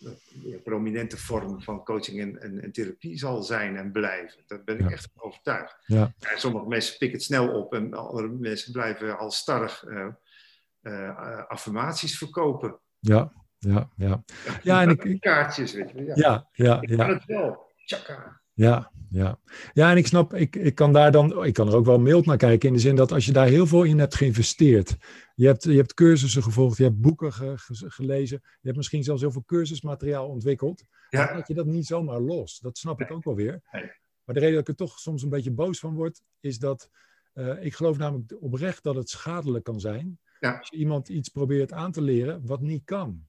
[0.00, 4.40] uh, prominente vorm van coaching en, en, en, therapie zal zijn en blijven.
[4.46, 5.76] Daar ben ik echt van overtuigd.
[5.86, 6.14] Ja.
[6.36, 9.84] sommige mensen pikken het snel op en andere mensen blijven al starrig
[10.82, 12.78] uh, affirmaties verkopen.
[12.98, 14.24] Ja, ja, ja.
[14.62, 16.04] Ja, en ik, kaartjes, weet je.
[16.04, 16.80] Ja, ja, ja.
[16.80, 17.72] Ik kan het wel.
[17.84, 18.42] Tjaka.
[18.54, 19.38] Ja, ja.
[19.72, 22.26] ja, en ik snap, ik, ik kan daar dan, ik kan er ook wel mild
[22.26, 24.96] naar kijken, in de zin dat als je daar heel veel in hebt geïnvesteerd,
[25.34, 29.02] je hebt, je hebt cursussen gevolgd, je hebt boeken ge, ge, gelezen, je hebt misschien
[29.02, 31.26] zelfs heel veel cursusmateriaal ontwikkeld, ja.
[31.26, 32.58] dan laat je dat niet zomaar los.
[32.58, 33.08] Dat snap nee.
[33.08, 33.62] ik ook wel weer.
[33.72, 33.90] Nee.
[34.24, 36.90] Maar de reden dat ik er toch soms een beetje boos van word, is dat
[37.34, 40.58] uh, ik geloof namelijk oprecht dat het schadelijk kan zijn ja.
[40.58, 43.26] als je iemand iets probeert aan te leren wat niet kan.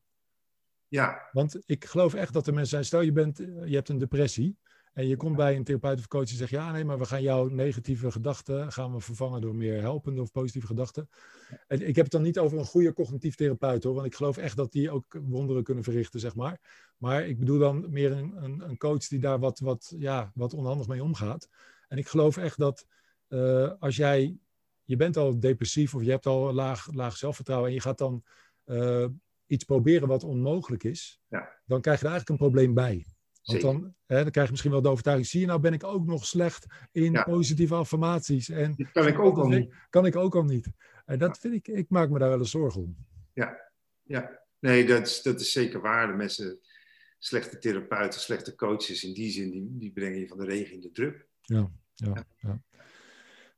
[0.88, 1.30] Ja.
[1.32, 4.58] Want ik geloof echt dat er mensen zijn, stel je, bent, je hebt een depressie,
[4.96, 7.22] en je komt bij een therapeut of coach en zegt, ja, nee, maar we gaan
[7.22, 11.10] jouw negatieve gedachten gaan we vervangen door meer helpende of positieve gedachten.
[11.68, 14.38] En ik heb het dan niet over een goede cognitief therapeut hoor, want ik geloof
[14.38, 16.60] echt dat die ook wonderen kunnen verrichten, zeg maar.
[16.98, 20.54] Maar ik bedoel dan meer een, een, een coach die daar wat, wat, ja, wat
[20.54, 21.50] onhandig mee omgaat.
[21.88, 22.86] En ik geloof echt dat
[23.30, 24.38] uh, als jij,
[24.84, 28.24] je bent al depressief of je hebt al laag, laag zelfvertrouwen en je gaat dan
[28.66, 29.08] uh,
[29.46, 31.50] iets proberen wat onmogelijk is, ja.
[31.66, 33.15] dan krijg je er eigenlijk een probleem bij.
[33.46, 35.84] Want dan, hè, dan krijg je misschien wel de overtuiging, zie je nou ben ik
[35.84, 37.24] ook nog slecht in Ja.
[37.24, 38.50] positieve affirmaties.
[38.50, 39.74] En Dat kan ik ook al niet.
[39.90, 40.70] kan ik ook al niet.
[41.06, 42.96] En dat vind ik, ik maak me daar wel eens zorgen om.
[44.04, 46.08] Ja, nee, dat is, dat is zeker waar.
[46.08, 46.60] De mensen,
[47.18, 50.82] slechte therapeuten, slechte coaches, in die zin, die, die brengen je van de regen in
[50.82, 51.28] de drup.
[51.42, 52.62] Ja, ja, ja.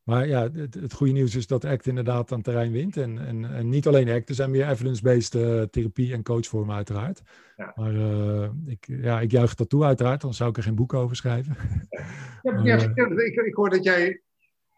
[0.08, 2.98] Maar ja, het, het goede nieuws is dat ACT inderdaad aan terrein wint.
[2.98, 7.22] En, en, en niet alleen ACT, er zijn meer evidence-based uh, therapie- en coachvormen uiteraard.
[7.58, 7.72] Ja.
[7.76, 10.94] Maar uh, ik, ja, ik juich dat toe uiteraard, dan zou ik er geen boek
[10.94, 11.56] over schrijven.
[11.90, 12.04] Ja,
[12.54, 14.22] maar, ja, uh, ik, ik hoor dat jij...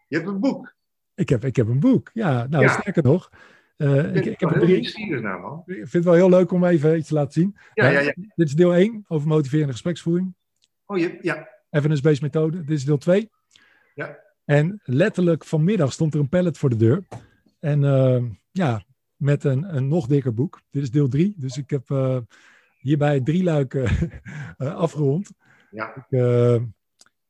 [0.08, 0.74] Je hebt een boek.
[1.14, 2.46] Ik heb, ik heb een boek, ja.
[2.46, 3.30] Nou, sterker nog.
[3.76, 5.62] ik, ik, ik heb nieuwsgierig naar, man.
[5.66, 7.56] Ik vind het wel heel leuk om even iets te laten zien.
[7.74, 8.14] Ja, ja, ja.
[8.34, 10.34] Dit is deel 1 over motiverende gespreksvoering.
[10.86, 11.48] Oh, je, ja.
[11.70, 12.60] Evidence-based methode.
[12.60, 13.30] Dit is deel 2.
[13.94, 14.28] Ja.
[14.50, 17.04] En letterlijk vanmiddag stond er een pallet voor de deur.
[17.58, 18.82] En uh, ja,
[19.16, 20.60] met een, een nog dikker boek.
[20.70, 21.34] Dit is deel 3.
[21.36, 22.16] Dus ik heb uh,
[22.78, 23.88] hierbij drie luiken
[24.58, 25.30] uh, afgerond.
[25.70, 25.94] Ja.
[25.94, 26.18] Ik,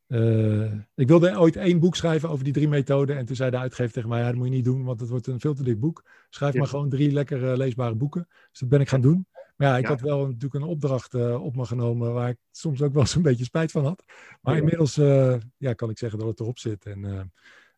[0.08, 3.16] uh, ik, wilde ooit één boek schrijven over die drie methoden.
[3.16, 5.08] En toen zei de uitgever tegen mij, ja, dat moet je niet doen, want het
[5.08, 6.04] wordt een veel te dik boek.
[6.28, 6.58] Schrijf Ja.
[6.58, 8.26] maar gewoon drie lekker leesbare boeken.
[8.50, 9.26] Dus dat ben ik gaan doen.
[9.61, 9.88] Maar ja, ik Ja.
[9.88, 13.14] had wel natuurlijk een opdracht uh, op me genomen waar ik soms ook wel eens
[13.14, 14.04] een beetje spijt van had.
[14.40, 14.61] Maar Ja.
[14.61, 17.30] inmiddels uh, ja, kan ik zeggen dat het erop zit en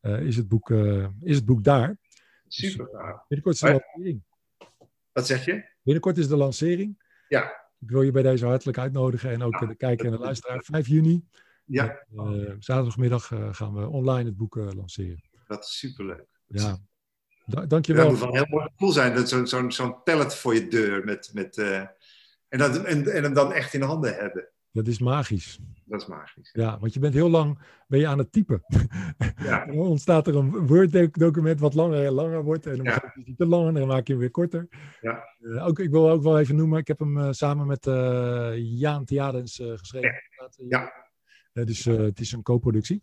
[0.02, 0.70] uh, is, het boek,
[1.20, 1.98] is het boek daar.
[2.48, 3.26] Super gaaf.
[3.28, 4.22] Binnenkort is de Maar- lancering.
[5.12, 5.64] Wat zeg je?
[5.82, 7.02] Binnenkort is de lancering.
[7.28, 7.70] Ja.
[7.78, 9.66] Ik wil je bij deze hartelijk uitnodigen en ook Ja.
[9.66, 10.62] de kijker en de luisteraar.
[10.64, 11.24] 5 juni,
[11.64, 12.06] Ja,
[12.58, 15.22] zaterdagmiddag, gaan we online het boek lanceren.
[15.46, 16.26] dat is superleuk.
[16.46, 16.78] Ja.
[17.46, 18.02] Da dankjewel.
[18.02, 19.14] Dat moet wel heel mooi cool zijn.
[19.14, 21.04] Dat zo'n zo'n zo'n pallet voor je deur.
[21.04, 21.78] Met, met, uh,
[22.48, 24.48] en, dat, en, en hem dan echt in handen hebben.
[24.72, 25.58] Dat is magisch.
[25.84, 26.50] Dat is magisch.
[26.52, 28.62] Ja, want je bent heel lang ben je aan het typen.
[29.36, 29.64] Ja.
[29.66, 32.66] dan ontstaat er een Word-document wat langer en langer wordt.
[32.66, 33.14] En dan ja.
[33.14, 34.68] is het te lang en dan maak je hem weer korter.
[35.00, 35.24] Ja.
[35.40, 37.84] Uh, ook, ik wil ook wel even noemen, ik heb hem uh, samen met
[38.56, 40.22] Jaan Theadens geschreven.
[40.68, 40.92] Ja.
[41.52, 43.02] dus het is een co-productie.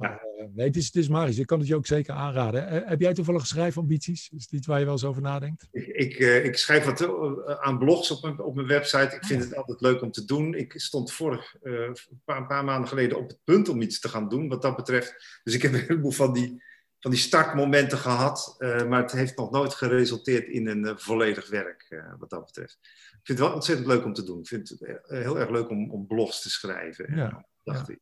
[0.00, 1.38] Maar, nee, het is, het is magisch.
[1.38, 2.88] Ik kan het je ook zeker aanraden.
[2.88, 4.30] heb jij toevallig schrijfambities?
[4.36, 5.68] Is het iets waar je wel eens over nadenkt?
[5.70, 9.16] Ik, ik, ik schrijf wat aan blogs op mijn, op mijn website.
[9.16, 10.54] Ik vind het altijd leuk om te doen.
[10.54, 14.08] Ik stond vorig, een paar, een, paar, maanden geleden op het punt om iets te
[14.08, 15.40] gaan doen wat dat betreft.
[15.42, 16.62] Dus ik heb een heleboel van die,
[16.98, 18.56] van die startmomenten gehad.
[18.58, 22.78] maar het heeft nog nooit geresulteerd in een volledig werk wat dat betreft.
[23.10, 24.40] Ik vind het wel ontzettend leuk om te doen.
[24.40, 27.16] Ik vind het heel erg leuk om, om blogs te schrijven.
[27.16, 27.98] Ja, dacht ik,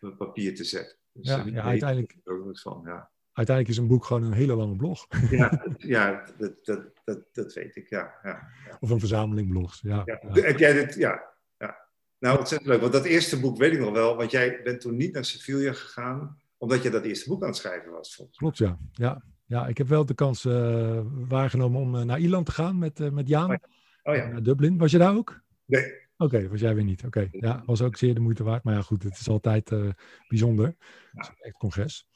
[0.00, 0.98] op papier te zetten.
[1.12, 2.16] Dus ja, ja uiteindelijk,
[2.52, 3.10] van, ja.
[3.32, 5.06] uiteindelijk is een boek gewoon een hele lange blog.
[5.30, 8.48] Ja, ja dat, dat, dat, dat weet ik, ja, ja,
[8.80, 10.02] Of een verzameling blogs, ja.
[10.28, 11.22] Heb jij dit, ja,
[11.58, 11.88] ja.
[12.18, 12.80] Nou, ontzettend leuk.
[12.80, 15.72] Want dat eerste boek weet ik nog wel, want jij bent toen niet naar Sevilla
[15.72, 18.14] gegaan, omdat je dat eerste boek aan het schrijven was.
[18.14, 18.78] Volgens Klopt, ja.
[18.92, 19.22] ja.
[19.50, 23.00] Ja, ik heb wel de kans uh, waargenomen om uh, naar Ierland te gaan met,
[23.00, 23.50] uh, met Jaan.
[23.50, 23.56] Oh
[24.02, 24.12] ja.
[24.12, 24.26] Oh ja.
[24.26, 24.78] Naar Dublin.
[24.78, 25.40] Was je daar ook?
[25.64, 26.08] Nee.
[26.20, 27.04] Oké, okay, was jij weer niet.
[27.04, 27.40] Oké, okay.
[27.40, 28.64] ja, was ook zeer de moeite waard.
[28.64, 29.88] Maar ja, goed, het is altijd uh,
[30.28, 30.74] bijzonder.
[31.12, 31.20] Ja.
[31.20, 32.06] Het echt congres.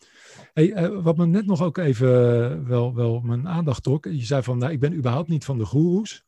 [0.53, 4.05] Hey, uh, wat me net nog ook even uh, wel, wel mijn aandacht trok.
[4.05, 6.25] Je zei van, nou, ik ben überhaupt niet van de goeroes.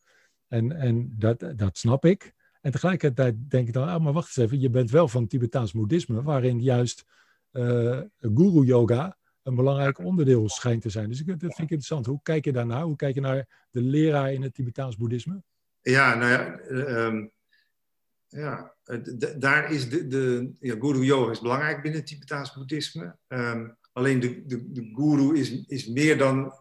[0.48, 2.34] En, en dat, dat snap ik.
[2.60, 4.60] En tegelijkertijd denk ik dan, ah, maar wacht eens even.
[4.60, 7.04] Je bent wel van Tibetaans boeddhisme, waarin juist
[8.20, 11.08] guru-yoga een belangrijk onderdeel schijnt te zijn.
[11.08, 12.06] Dus ik, dat vind ik interessant.
[12.06, 12.82] Hoe kijk je daarnaar?
[12.82, 15.42] Hoe kijk je naar de leraar in het Tibetaans boeddhisme?
[15.82, 16.58] Ja, nou ja...
[17.06, 17.34] Um
[18.28, 18.74] ja,
[19.38, 23.16] daar is de, de ja, guru yoga is belangrijk binnen het Tibetaans boeddhisme.
[23.28, 26.54] Um, alleen de, de, de guru is, is meer dan,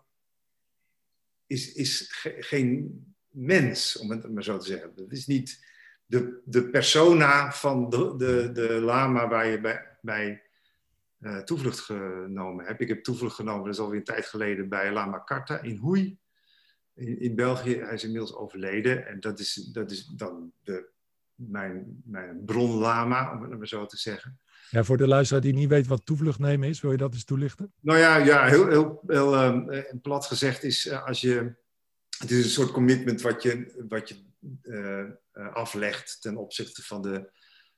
[1.47, 2.99] is, is ge, geen
[3.29, 4.91] mens, om het maar zo te zeggen.
[4.95, 5.65] Het is niet
[6.05, 10.43] de, de persona van de, de, de lama waar je bij, bij
[11.19, 12.81] uh, toevlucht genomen hebt.
[12.81, 16.17] Ik heb toevlucht genomen, dat is alweer een tijd geleden, bij Lama Karta in Hoei.
[16.93, 19.07] In, in België, hij is inmiddels overleden.
[19.07, 20.93] En dat is, dat is dan de
[21.35, 24.39] mijn, mijn bronlama, om het maar zo te zeggen.
[24.69, 27.25] Ja, voor de luisteraar die niet weet wat toevlucht nemen is, wil je dat eens
[27.25, 27.73] toelichten?
[27.81, 31.63] Nou ja, ja heel, heel, heel um, plat gezegd is uh, als je.
[32.17, 34.15] Het is een soort commitment wat je, wat je
[34.63, 37.31] uh, aflegt ten opzichte van de,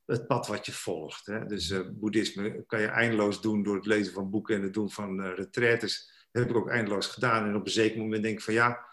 [0.05, 1.25] het pad wat je volgt.
[1.25, 1.45] Hè?
[1.45, 5.19] Dus boeddhisme kan je eindeloos doen door het lezen van boeken en het doen van
[5.19, 6.11] uh, retraites.
[6.31, 7.47] Dat heb ik ook eindeloos gedaan.
[7.47, 8.85] En op een zeker moment denk ik van ja,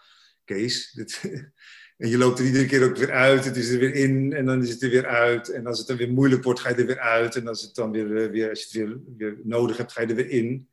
[0.43, 1.21] Kees, dit,
[1.97, 3.45] En je loopt er iedere keer ook weer uit.
[3.45, 5.49] Het is er weer in en dan is het er weer uit.
[5.49, 7.35] En als het dan weer moeilijk wordt, ga je er weer uit.
[7.35, 10.01] En als, het dan weer, eh, weer, als je het weer, weer nodig hebt, ga
[10.01, 10.69] je er weer in.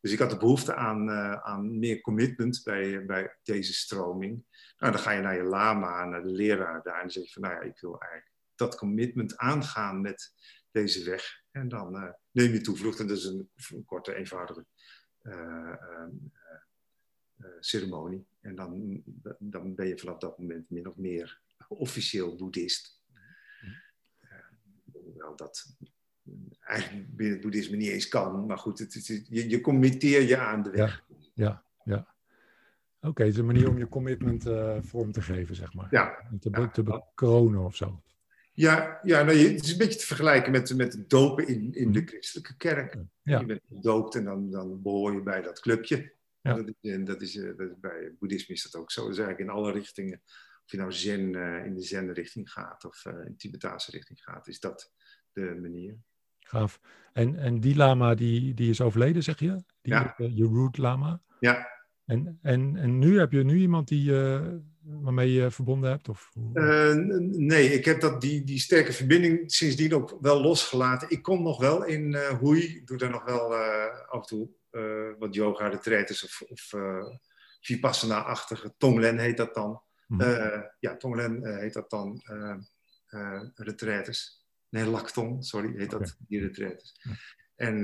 [0.00, 4.44] Dus ik had de behoefte aan, uh, aan meer commitment bij, bij deze stroming.
[4.78, 6.94] Nou, dan ga je naar je lama, naar de leraar daar.
[6.94, 10.32] En dan zeg je van, nou ja, ik wil eigenlijk dat commitment aangaan met
[10.70, 11.42] deze weg.
[11.50, 13.00] En dan uh, neem je toevlucht.
[13.00, 14.66] En dat is een, een korte, eenvoudige
[17.60, 18.26] ceremonie.
[18.40, 19.02] En dan,
[19.38, 23.02] dan ben je vanaf dat moment min of meer officieel boeddhist.
[24.92, 25.76] hoewel uh, dat
[26.60, 28.46] eigenlijk binnen het boeddhisme niet eens kan.
[28.46, 31.04] Maar goed, het, het, je, je committeer je aan de weg.
[31.08, 31.62] Ja, ja.
[31.84, 32.14] ja.
[32.98, 35.88] Oké, okay, het is een manier om je commitment uh, vorm te geven, zeg maar.
[35.90, 36.28] Ja.
[36.40, 38.02] Te, te bekronen of zo.
[38.52, 41.74] Ja, ja nou, je, het is een beetje te vergelijken met, met het dopen in,
[41.74, 42.96] in de christelijke kerk.
[43.22, 43.38] Ja.
[43.38, 46.12] Je bent gedoopt en dan, dan behoor je bij dat clubje.
[46.46, 46.54] Ja.
[46.54, 49.00] Dat, is, en dat, is, dat is, bij boeddhisme is dat ook zo.
[49.00, 50.22] Is eigenlijk in alle richtingen.
[50.64, 54.22] Of je nou zen, uh, in de zen-richting gaat of uh, in de Tibetaanse richting
[54.22, 54.92] gaat, is dat
[55.32, 55.96] de manier.
[56.40, 56.80] Gaaf.
[57.12, 59.62] En, en die lama die, die is overleden, zeg je?
[59.80, 60.14] Die, ja.
[60.18, 61.22] uh, je root lama?
[61.40, 61.68] Ja.
[62.04, 64.12] En, en, en nu heb je nu iemand die,
[64.80, 66.08] waarmee je verbonden hebt?
[66.08, 66.30] Of?
[66.34, 71.10] nee, ik heb dat, die, die sterke verbinding sindsdien ook wel losgelaten.
[71.10, 72.62] Ik kom nog wel in Hoei.
[72.62, 73.54] Ik doe daar nog wel
[74.06, 74.55] af en toe uh,
[75.18, 77.06] wat yoga retreats of, of uh,
[77.60, 78.74] vipassana-achtige.
[78.78, 79.82] Tonglen heet dat dan.
[80.08, 82.22] Uh, ja, Tonglen heet dat dan
[83.54, 84.44] retreats.
[84.68, 87.00] Nee, Lacton, sorry, heet dat, die retreats.
[87.02, 87.12] Ja.
[87.56, 87.80] En,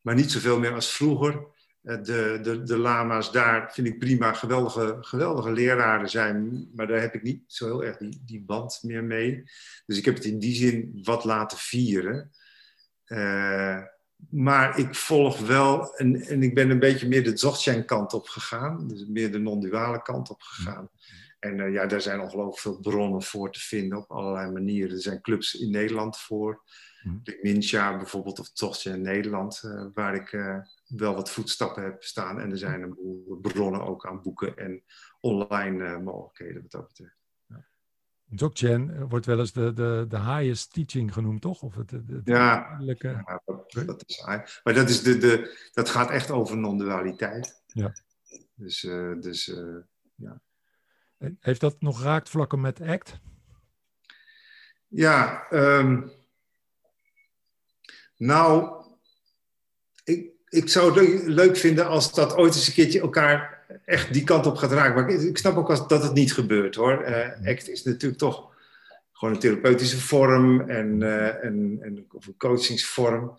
[0.00, 1.46] maar niet zoveel meer als vroeger.
[1.82, 7.14] de, de, de lama's daar vind ik prima, geweldige, geweldige leraren zijn, maar daar heb
[7.14, 9.42] ik niet zo heel erg die, die band meer mee.
[9.86, 12.30] Dus ik heb het in die zin wat laten vieren.
[13.06, 13.82] Uh,
[14.30, 18.28] maar ik volg wel, en, en ik ben een beetje meer de Dzogchen kant op
[18.28, 20.90] gegaan, dus meer de non-duale kant op gegaan.
[21.38, 24.90] En uh, ja, daar zijn ongelooflijk veel bronnen voor te vinden op allerlei manieren.
[24.90, 26.62] Er zijn clubs in Nederland voor.
[27.02, 27.22] Mm.
[27.42, 29.60] Mincha bijvoorbeeld, of Tochtje in Nederland,
[29.94, 30.30] waar ik
[30.86, 32.40] wel wat voetstappen heb staan.
[32.40, 34.82] En er zijn een boel bronnen ook aan boeken en
[35.20, 37.21] online mogelijkheden wat dat betreft.
[38.34, 41.62] Dzogchen wordt wel eens de, de, de highest teaching genoemd, toch?
[41.62, 43.42] Of het, het, ja, ja
[43.84, 44.22] dat, is
[44.64, 47.62] Maar dat, is de, de, dat gaat echt over non-dualiteit.
[47.66, 47.92] Ja.
[48.54, 49.76] Dus, uh, dus uh,
[50.14, 50.40] ja.
[51.40, 53.20] Heeft dat nog raakvlakken met ACT?
[54.88, 56.12] Ja, um,
[58.16, 58.82] nou,
[60.04, 64.24] ik, ik zou het leuk vinden als dat ooit eens een keertje elkaar echt die
[64.24, 64.94] kant op gaat raken.
[64.94, 67.08] Maar ik, ik snap ook als, dat het niet gebeurt hoor.
[67.08, 68.50] Uh, ACT is natuurlijk toch
[69.12, 73.38] gewoon een therapeutische vorm en, uh, en, en, of een coachingsvorm.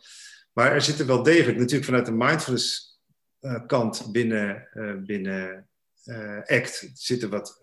[0.53, 2.99] Maar er zitten wel degelijk natuurlijk vanuit de mindfulness
[3.41, 4.67] uh, kant binnen,
[5.05, 5.67] binnen
[6.45, 7.59] ACT zitten wat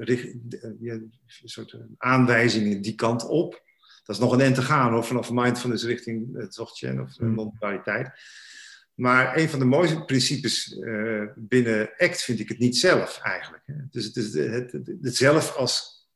[1.45, 3.63] soort aanwijzingen die kant op.
[4.05, 8.11] Dat is nog een end te gaan hoor, vanaf mindfulness richting het zochtje of non-dualiteit.
[9.01, 13.63] Maar een van de mooiste principes uh, binnen ACT vind ik het niet zelf eigenlijk.
[13.67, 13.75] Hè.
[13.91, 16.07] Dus het is het, het, het, zelf als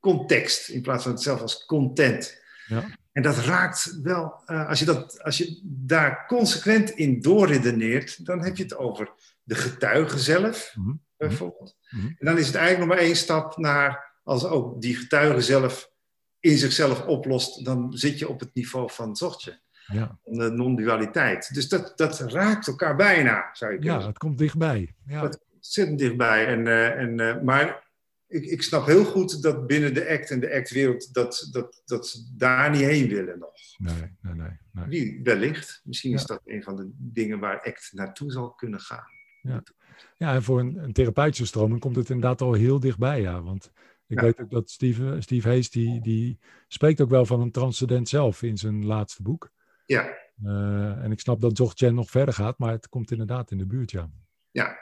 [0.00, 2.42] context in plaats van het zelf als content.
[2.66, 2.84] Ja.
[3.12, 8.44] En dat raakt wel, uh, als, je dat, als je daar consequent in doorredeneert, dan
[8.44, 9.12] heb je het over
[9.42, 11.02] de getuige zelf, mm -hmm.
[11.16, 11.76] bijvoorbeeld.
[11.90, 12.08] Mm -hmm.
[12.18, 15.90] En dan is het eigenlijk nog maar één stap naar, als ook die getuige zelf
[16.40, 19.18] in zichzelf oplost, dan zit je op het niveau van het
[19.92, 20.18] ja.
[20.24, 21.54] de non-dualiteit.
[21.54, 24.94] Dus dat, dat raakt elkaar bijna, zou je kunnen Ja, het komt dichtbij.
[25.06, 25.22] Ja.
[25.22, 26.46] Het zit dichtbij.
[26.46, 27.86] En, uh, en, uh, maar
[28.26, 32.08] ik, ik snap heel goed dat binnen de act en de act-wereld dat, dat, dat
[32.08, 33.52] ze daar niet heen willen nog.
[33.76, 34.58] Nee, nee, nee.
[34.72, 34.86] nee.
[34.86, 35.80] Wie, wellicht.
[35.84, 39.06] Misschien is dat een van de dingen waar act naartoe zal kunnen gaan.
[39.42, 39.62] Ja,
[40.16, 43.42] ja en voor een, een therapeutische stroming komt het inderdaad al heel dichtbij, ja.
[43.42, 43.72] Want
[44.06, 48.08] ik weet ook dat Steve, Steve Hayes, die, die spreekt ook wel van een transcendent
[48.08, 49.50] zelf in zijn laatste boek.
[49.88, 50.16] Ja.
[50.44, 53.66] Uh, en ik snap dat Dzogchen nog verder gaat, maar het komt inderdaad in de
[53.66, 54.10] buurt, ja.
[54.50, 54.78] Ja,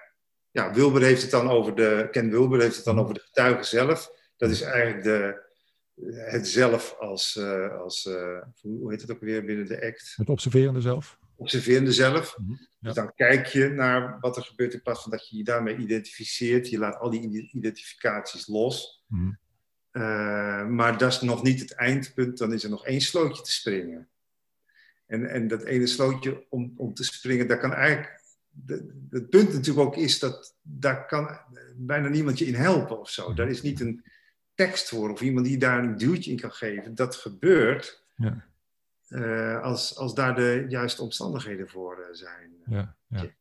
[0.50, 3.62] ja Wilber heeft het dan over de, Ken Wilber heeft het dan over de getuige
[3.62, 4.10] zelf.
[4.36, 5.44] Dat is eigenlijk de,
[6.10, 10.12] het zelf als, uh, als uh, hoe heet het ook weer binnen de act?
[10.16, 11.18] Het observerende zelf.
[11.36, 12.38] Observerende zelf.
[12.38, 12.58] Mm -hmm.
[12.60, 12.68] ja.
[12.78, 15.76] Dus dan kijk je naar wat er gebeurt in plaats van dat je je daarmee
[15.76, 16.68] identificeert.
[16.68, 19.04] Je laat al die identificaties los.
[19.06, 19.38] Mm -hmm.
[20.02, 22.38] uh, maar dat is nog niet het eindpunt.
[22.38, 24.08] Dan is er nog één slootje te springen.
[25.06, 28.24] En, en dat ene slootje om, om te springen, daar kan eigenlijk.
[29.10, 31.38] Het punt natuurlijk ook is dat daar kan
[31.74, 33.34] bijna niemand je in helpen of zo.
[33.34, 34.04] Daar is niet een
[34.54, 36.94] tekst voor of iemand die daar een duwtje in kan geven.
[36.94, 38.44] Dat gebeurt ja.
[39.08, 42.50] uh, als, als daar de juiste omstandigheden voor uh, zijn.
[42.66, 43.34] Ja, ja.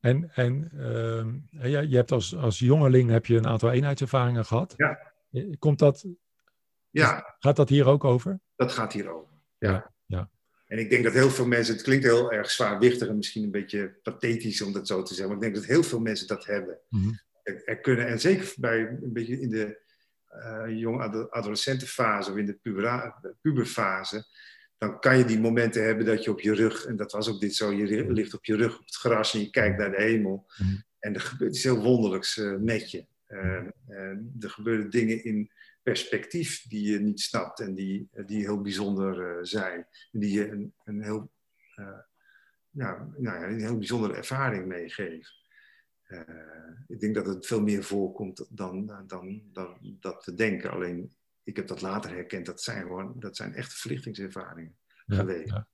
[0.00, 4.74] En, en uh, ja, je hebt als, als jongeling heb je een aantal eenheidservaringen gehad.
[4.76, 5.12] Ja.
[5.58, 6.06] Komt dat,
[6.90, 7.36] ja.
[7.38, 8.40] gaat dat hier ook over?
[8.56, 9.94] Dat gaat hier over, ja.
[10.66, 13.50] En ik denk dat heel veel mensen, het klinkt heel erg zwaarwichtig en misschien een
[13.50, 16.46] beetje pathetisch om dat zo te zeggen, maar ik denk dat heel veel mensen dat
[16.46, 16.78] hebben.
[16.88, 17.20] Mm -hmm.
[17.42, 19.84] er, er, kunnen, en zeker bij een beetje in de
[20.34, 24.24] uh, jonge adolescentenfase of in de pubera, puberfase,
[24.78, 27.40] dan kan je die momenten hebben dat je op je rug, en dat was ook
[27.40, 30.02] dit zo, je ligt op je rug op het gras en je kijkt naar de
[30.02, 30.46] hemel.
[30.56, 30.84] Mm -hmm.
[30.98, 33.06] En er gebeurt iets heel wonderlijks uh, met je.
[33.28, 33.62] Uh,
[34.40, 35.50] er gebeuren dingen in
[35.86, 39.86] perspectief die je niet snapt en die, die heel bijzonder uh, zijn.
[40.12, 41.30] En die je een, een heel,
[41.76, 41.86] uh,
[42.70, 45.32] ja, nou ja, een heel bijzondere ervaring meegeven.
[46.08, 46.20] Uh,
[46.86, 50.70] ik denk dat het veel meer voorkomt dan, dan, dan dat we denken.
[50.70, 51.12] Alleen,
[51.44, 52.46] ik heb dat later herkend.
[52.46, 54.76] Dat zijn gewoon, dat zijn echte verlichtingservaringen
[55.06, 55.50] ja, geweest.
[55.50, 55.66] Ja.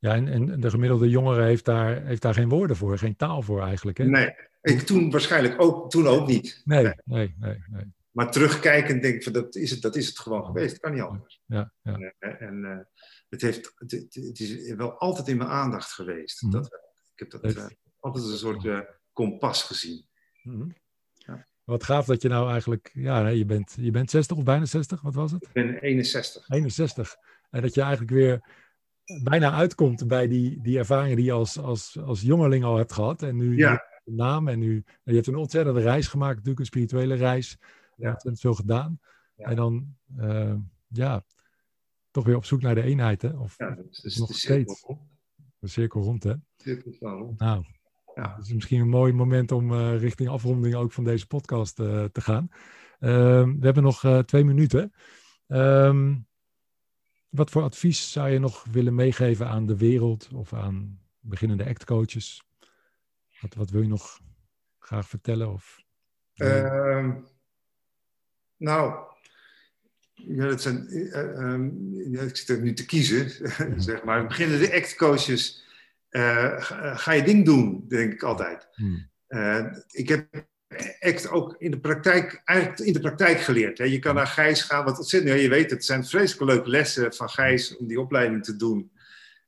[0.00, 3.42] Ja, en, en de gemiddelde jongere heeft daar, heeft daar geen woorden voor, geen taal
[3.42, 3.98] voor eigenlijk.
[3.98, 4.04] Hè?
[4.04, 6.62] Nee, ik toen waarschijnlijk ook, toen ook niet.
[6.64, 7.34] Nee, nee, nee.
[7.38, 7.84] nee, nee.
[8.10, 10.72] Maar terugkijkend denk ik van dat is het, dat is het gewoon geweest.
[10.72, 11.42] Het kan niet anders.
[11.46, 12.14] Ja, ja.
[12.18, 12.78] En, en uh,
[13.28, 16.42] het, heeft, het, het, is wel altijd in mijn aandacht geweest.
[16.42, 16.52] Mhm.
[16.52, 16.66] Dat,
[17.14, 17.66] ik heb dat uh,
[17.98, 18.80] altijd als een soort uh,
[19.12, 20.06] kompas gezien.
[20.42, 20.74] Mm
[21.14, 21.46] ja.
[21.64, 25.00] Wat gaaf dat je nou eigenlijk, ja, je bent, je bent 60 of bijna 60,
[25.00, 25.42] wat was het?
[25.42, 26.48] Ik ben 61.
[26.48, 27.16] 61.
[27.50, 28.40] En dat je eigenlijk weer
[29.22, 33.22] bijna uitkomt bij die, die ervaringen die je als, als, als jongeling al hebt gehad.
[33.22, 33.84] En nu ja.
[34.04, 37.58] de naam en nu, je hebt een ontzettende reis gemaakt, natuurlijk een spirituele reis.
[38.08, 39.00] Ontzettend veel gedaan.
[39.36, 40.54] En dan, uh,
[40.88, 41.24] ja,
[42.10, 43.28] toch weer op zoek naar de eenheid, hè?
[43.28, 44.86] Of ja, dus, dus nog de steeds.
[45.58, 46.34] De cirkel rond, hè?
[46.56, 47.38] Cirkel rond.
[47.38, 47.64] Nou,
[48.14, 48.34] ja.
[48.36, 52.04] het is misschien een mooi moment om uh, richting afronding ook van deze podcast uh,
[52.04, 52.48] te gaan.
[52.50, 53.10] Uh,
[53.42, 54.92] we hebben nog twee minuten.
[55.46, 56.28] Um,
[57.28, 62.44] wat voor advies zou je nog willen meegeven aan de wereld of aan beginnende actcoaches?
[63.40, 64.20] Wat, wat wil je nog
[64.78, 65.52] graag vertellen?
[65.52, 65.82] Of,
[68.60, 68.94] nou,
[70.14, 70.86] ja, dat zijn,
[72.12, 73.30] uh, ik zit er nu te kiezen,
[73.82, 74.26] zeg maar.
[74.26, 75.64] Beginnen de act-coaches,
[76.94, 78.68] ga je ding doen, denk ik altijd.
[78.72, 79.08] Hmm.
[79.90, 80.48] ik heb
[81.00, 83.78] act ook in de praktijk, eigenlijk in de praktijk geleerd.
[83.78, 83.84] Hè.
[83.84, 87.14] Je kan naar Gijs gaan, wat ontzettend, ja, je weet het, zijn vreselijk leuke lessen
[87.14, 88.92] van Gijs om die opleiding te doen.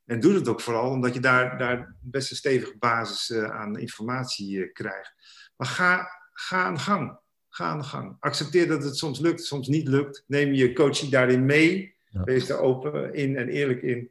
[0.04, 4.72] En doe het ook vooral omdat je daar, daar best een stevige basis aan informatie
[4.72, 5.14] krijgt.
[5.56, 7.18] Maar ga, ga aan de gang.
[7.52, 8.16] Ga aan de gang.
[8.20, 10.24] Accepteer dat het soms lukt, soms niet lukt.
[10.26, 11.94] Neem je coaching daarin mee.
[12.10, 14.10] Wees er open in en eerlijk in.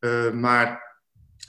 [0.00, 0.98] Uh, maar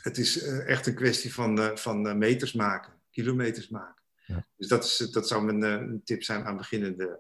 [0.02, 4.02] het is uh, echt een kwestie van, uh, van meters maken, kilometers maken.
[4.26, 4.46] Ja.
[4.58, 7.20] Dus dat, is, dat zou mijn tip zijn aan beginnende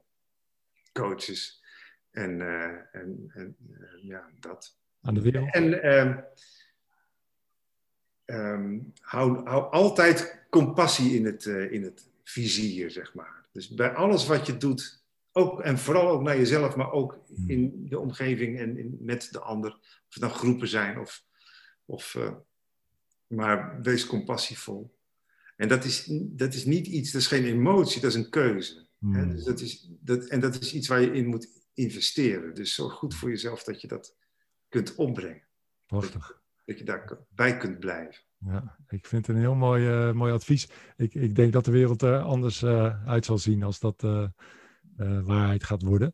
[0.91, 1.63] coaches.
[2.11, 2.41] En,
[2.91, 3.55] en, en
[4.01, 4.77] ja, dat.
[5.01, 5.53] Aan de wereld.
[5.53, 5.87] En
[8.25, 13.47] um, hou, hou altijd compassie in het, in het vizier, zeg maar.
[13.51, 17.49] Dus bij alles wat je doet, ook, en vooral ook naar jezelf, maar ook hmm.
[17.49, 19.71] in de omgeving en in, met de ander.
[19.73, 21.23] Of het nou groepen zijn of.
[21.85, 22.33] of uh,
[23.27, 24.97] maar wees compassievol.
[25.55, 28.87] En dat is, dat is niet iets, dat is geen emotie, dat is een keuze.
[28.99, 29.29] Hmm.
[29.29, 32.53] Dus dat is, dat, en dat is iets waar je in moet investeren.
[32.53, 34.15] Dus zorg goed voor jezelf dat je dat
[34.69, 35.43] kunt opbrengen.
[35.85, 36.41] Prachtig.
[36.65, 38.23] Dat, je daarbij kunt blijven.
[38.45, 40.69] Ja, ik vind het een heel mooi, uh, mooi advies.
[40.97, 44.27] Ik, ik denk dat de wereld er anders uh, uit zal zien als dat uh,
[45.23, 46.13] waarheid gaat worden.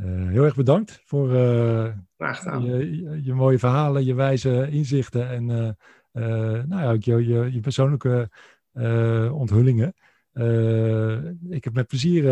[0.00, 5.44] heel erg bedankt voor je, je, mooie verhalen, je wijze inzichten en
[6.68, 8.30] nou ja, je, je, je persoonlijke
[9.32, 9.94] onthullingen.
[11.48, 12.22] ik heb met plezier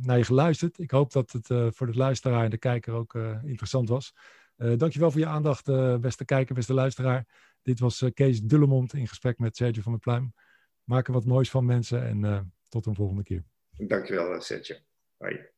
[0.00, 0.78] naar je geluisterd.
[0.78, 3.14] Ik hoop dat het voor de luisteraar en de kijker ook
[3.44, 4.14] interessant was.
[4.56, 5.66] dankjewel voor je aandacht,
[6.00, 7.26] beste kijker, beste luisteraar.
[7.62, 10.34] Dit was uh, Kees Dullemond in gesprek met Sergio van der Pluim.
[10.84, 13.44] Maak er wat moois van mensen en uh, tot een volgende keer.
[13.76, 14.76] Dankjewel, Sergio.
[15.16, 15.52] Bye.